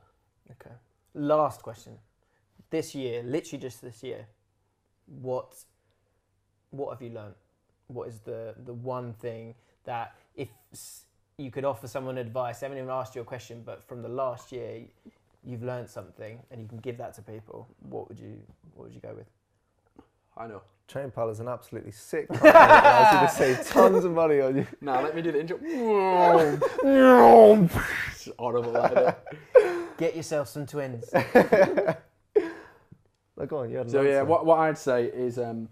[0.50, 0.76] Okay.
[1.14, 1.98] Last question.
[2.70, 4.26] This year, literally just this year,
[5.22, 5.54] what
[6.72, 7.36] what have you learnt?
[7.88, 10.50] What is the the one thing that if
[11.38, 14.10] you could offer someone advice, I haven't even asked you a question, but from the
[14.10, 14.82] last year,
[15.44, 17.68] you've learned something and you can give that to people.
[17.90, 18.38] What would you
[18.76, 19.28] what would you go with?
[20.38, 20.62] I know.
[20.88, 24.58] TrainPal is an absolutely sick company that allows you to save tons of money on
[24.58, 24.68] you.
[24.82, 25.58] Now let me do the intro.
[28.12, 28.74] it's horrible.
[28.74, 29.18] That, isn't it?
[29.98, 31.10] Get yourself some twins.
[33.42, 35.68] Like, go on, you had an So yeah, what, what I'd say is um,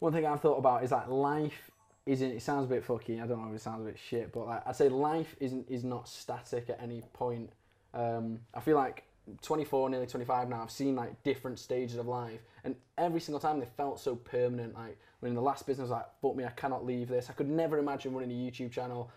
[0.00, 1.70] one thing I've thought about is that life
[2.04, 2.32] isn't.
[2.32, 3.20] It sounds a bit fucking.
[3.20, 5.68] I don't know if it sounds a bit shit, but like I'd say life isn't
[5.68, 7.50] is not static at any point.
[7.94, 9.04] Um, I feel like
[9.42, 10.62] 24, nearly 25 now.
[10.62, 14.74] I've seen like different stages of life, and every single time they felt so permanent.
[14.74, 17.30] Like when in the last business, like fuck me, I cannot leave this.
[17.30, 19.10] I could never imagine running a YouTube channel.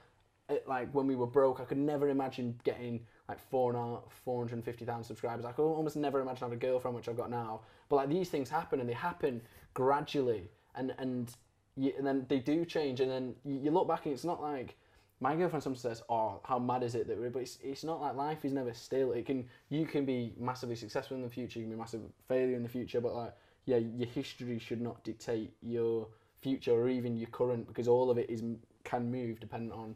[0.50, 3.82] It, like when we were broke, I could never imagine getting like four and a
[3.82, 5.46] half, 450,000 subscribers.
[5.46, 7.62] I could almost never imagine having a girlfriend, which I've got now.
[7.90, 9.42] But like these things happen and they happen
[9.74, 11.34] gradually and, and,
[11.78, 13.00] you, and then they do change.
[13.00, 14.76] And then you, you look back and it's not like
[15.24, 18.02] my girlfriend sometimes says, oh, how mad is it that we're, but it's, it's not
[18.02, 19.14] like life is never still.
[19.14, 22.56] It can, you can be massively successful in the future, you can be massive failure
[22.58, 23.34] in the future, but like,
[23.66, 26.08] yeah, your history should not dictate your
[26.42, 28.44] future or even your current because all of it is
[28.84, 29.96] can move depending on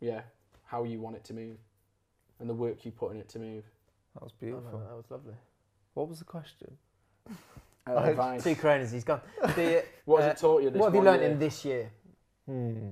[0.00, 0.22] yeah,
[0.64, 1.56] how you want it to move
[2.40, 3.62] and the work you put in it to move.
[4.14, 4.78] That was Oh, no, beautiful.
[4.80, 5.34] that was lovely.
[5.94, 6.76] What was the question?
[7.84, 8.44] Uh, I- advice.
[8.44, 9.20] Two Coronas, he's gone.
[9.56, 11.30] The, What has uh, it taught you this what have you learned year?
[11.32, 11.90] in this year?
[12.46, 12.88] Hmm.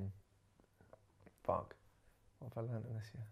[1.45, 1.75] Fuck.
[2.39, 3.25] What have I learned in this year?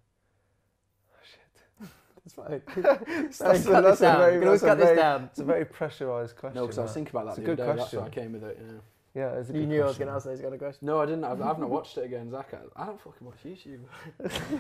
[1.13, 1.89] Oh, shit.
[2.27, 2.63] It's fine.
[2.83, 4.19] That's, cut a, this that's a down.
[4.19, 5.25] very, You can always that's a cut this very, down.
[5.25, 6.55] It's a very pressurised question.
[6.57, 7.67] No, because I was thinking about that It's a good day.
[7.67, 8.01] That's question.
[8.01, 8.59] why I came with it.
[8.61, 8.73] Yeah.
[9.15, 10.83] Yeah, it's a You good knew I was going to ask those kind of questions.
[10.87, 11.25] No, I didn't.
[11.25, 12.53] I've, I've not watched it again, Zac.
[12.55, 13.81] I, I don't fucking watch YouTube.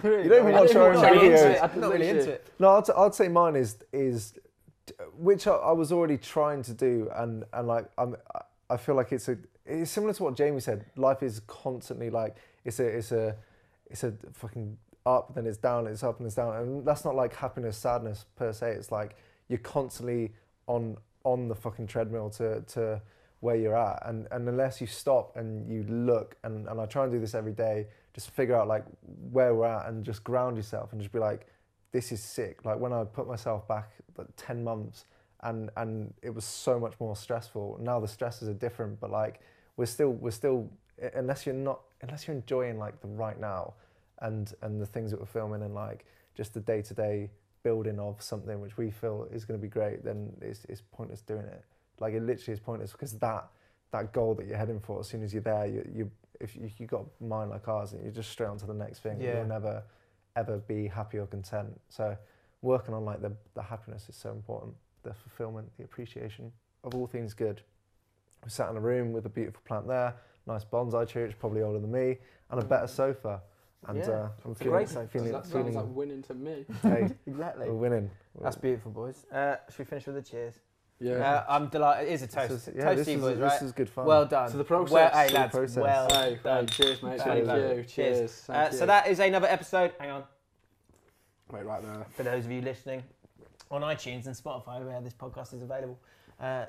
[0.02, 1.38] You don't even I watch didn't our own watch our own videos.
[1.38, 1.62] shit.
[1.62, 2.46] I I'm not really into it.
[2.58, 4.34] No, I'd, I'd say mine is is
[5.16, 8.16] which I, I was already trying to do, and and like I'm,
[8.70, 9.36] I feel like it's a
[9.66, 10.86] it's similar to what Jamie said.
[10.96, 12.34] Life is constantly like
[12.68, 13.36] it's a it's a
[13.90, 17.14] it's a fucking up, then it's down, it's up and it's down, and that's not
[17.14, 18.72] like happiness, sadness per se.
[18.72, 19.16] It's like
[19.48, 20.32] you're constantly
[20.66, 23.02] on on the fucking treadmill to to
[23.40, 27.04] where you're at, and and unless you stop and you look, and and I try
[27.04, 28.84] and do this every day, just figure out like
[29.30, 31.46] where we're at, and just ground yourself, and just be like
[31.92, 32.64] this is sick.
[32.64, 35.06] Like when I put myself back like 10 months
[35.42, 37.78] and and it was so much more stressful.
[37.80, 39.40] Now the stresses are different, but like
[39.76, 40.68] we're still we're still
[41.14, 43.74] unless you're not unless you're enjoying like the right now
[44.20, 47.30] and and the things that we're filming and like just the day to day
[47.62, 51.20] building of something which we feel is going to be great, then it's it's pointless
[51.20, 51.64] doing it.
[52.00, 53.48] Like it literally is pointless because that
[53.90, 55.00] that goal that you're heading for.
[55.00, 57.92] As soon as you're there, you, you if you, you got a mind like ours,
[57.92, 59.20] and you're just straight on to the next thing.
[59.20, 59.38] Yeah.
[59.38, 59.82] You'll never
[60.36, 61.80] ever be happy or content.
[61.88, 62.16] So
[62.62, 64.74] working on like the the happiness is so important.
[65.02, 66.52] The fulfillment, the appreciation
[66.84, 67.62] of all things good.
[68.44, 70.14] We sat in a room with a beautiful plant there,
[70.48, 72.18] nice bonsai tree, which is probably older than me,
[72.50, 73.40] and a better sofa.
[73.86, 75.08] And Yeah, uh, I'm it's feeling, great sofa.
[75.08, 76.64] feeling, that sounds feeling like winning to me.
[76.82, 77.68] hey, Exactly.
[77.68, 78.10] we're winning.
[78.40, 79.24] That's beautiful, boys.
[79.30, 80.54] Uh, should we finish with a cheers?
[81.00, 81.12] Yeah.
[81.14, 82.08] Uh, I'm delighted.
[82.08, 82.48] It is a toast.
[82.48, 83.62] This is, yeah, toast this to you, is, boys, this right?
[83.62, 84.04] is good fun.
[84.06, 84.50] Well done.
[84.50, 84.92] To the process.
[84.92, 85.54] Well, hey, To the lads.
[85.54, 85.76] process.
[85.76, 86.66] Well hey, hey, done.
[86.66, 87.22] cheers, mate.
[87.22, 87.76] Very Thank good.
[87.76, 87.84] you.
[87.84, 88.18] Cheers.
[88.18, 88.44] Cheers.
[88.48, 88.86] Uh, Thank so you.
[88.86, 89.92] that is another episode.
[90.00, 90.24] Hang on.
[91.52, 92.06] Wait, right there.
[92.16, 93.04] For those of you listening
[93.70, 95.98] on iTunes and Spotify, where this podcast is available,
[96.40, 96.66] uh,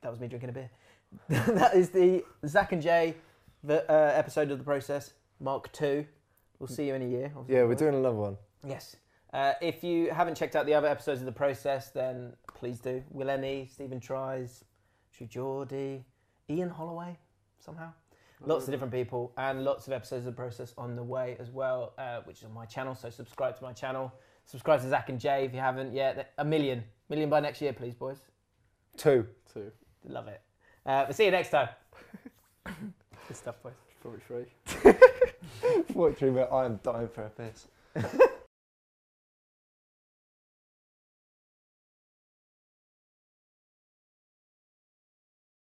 [0.00, 0.70] that was me drinking a beer.
[1.28, 3.14] that is the Zac and Jay
[3.62, 6.06] the, uh, episode of the process, Mark Two.
[6.58, 7.32] We'll see you in a year.
[7.36, 7.78] obviously, yeah, we're boys.
[7.78, 8.36] doing another one.
[8.66, 8.96] Yes.
[9.32, 13.02] Uh, if you haven't checked out the other episodes of the process, then please do.
[13.10, 14.64] Will Emmy, Stephen Tries,
[15.16, 16.04] Drew Geordie,
[16.48, 17.18] Ian Holloway,
[17.58, 17.92] somehow.
[18.44, 21.50] Lots of different people and lots of episodes of the process on the way as
[21.50, 22.94] well, uh, which is on my channel.
[22.94, 24.12] So subscribe to my channel.
[24.44, 26.32] Subscribe to Zac and Jay if you haven't yet.
[26.38, 28.18] A million, million by next year, please, boys.
[28.96, 29.26] Two.
[29.52, 29.72] Two.
[30.04, 30.42] Love it.
[30.86, 31.68] Uh, we'll see you next time.
[32.64, 33.72] Good stuff, boys.
[34.00, 34.92] Probably three.
[35.92, 37.66] Forty-three, but I am dying for a piss.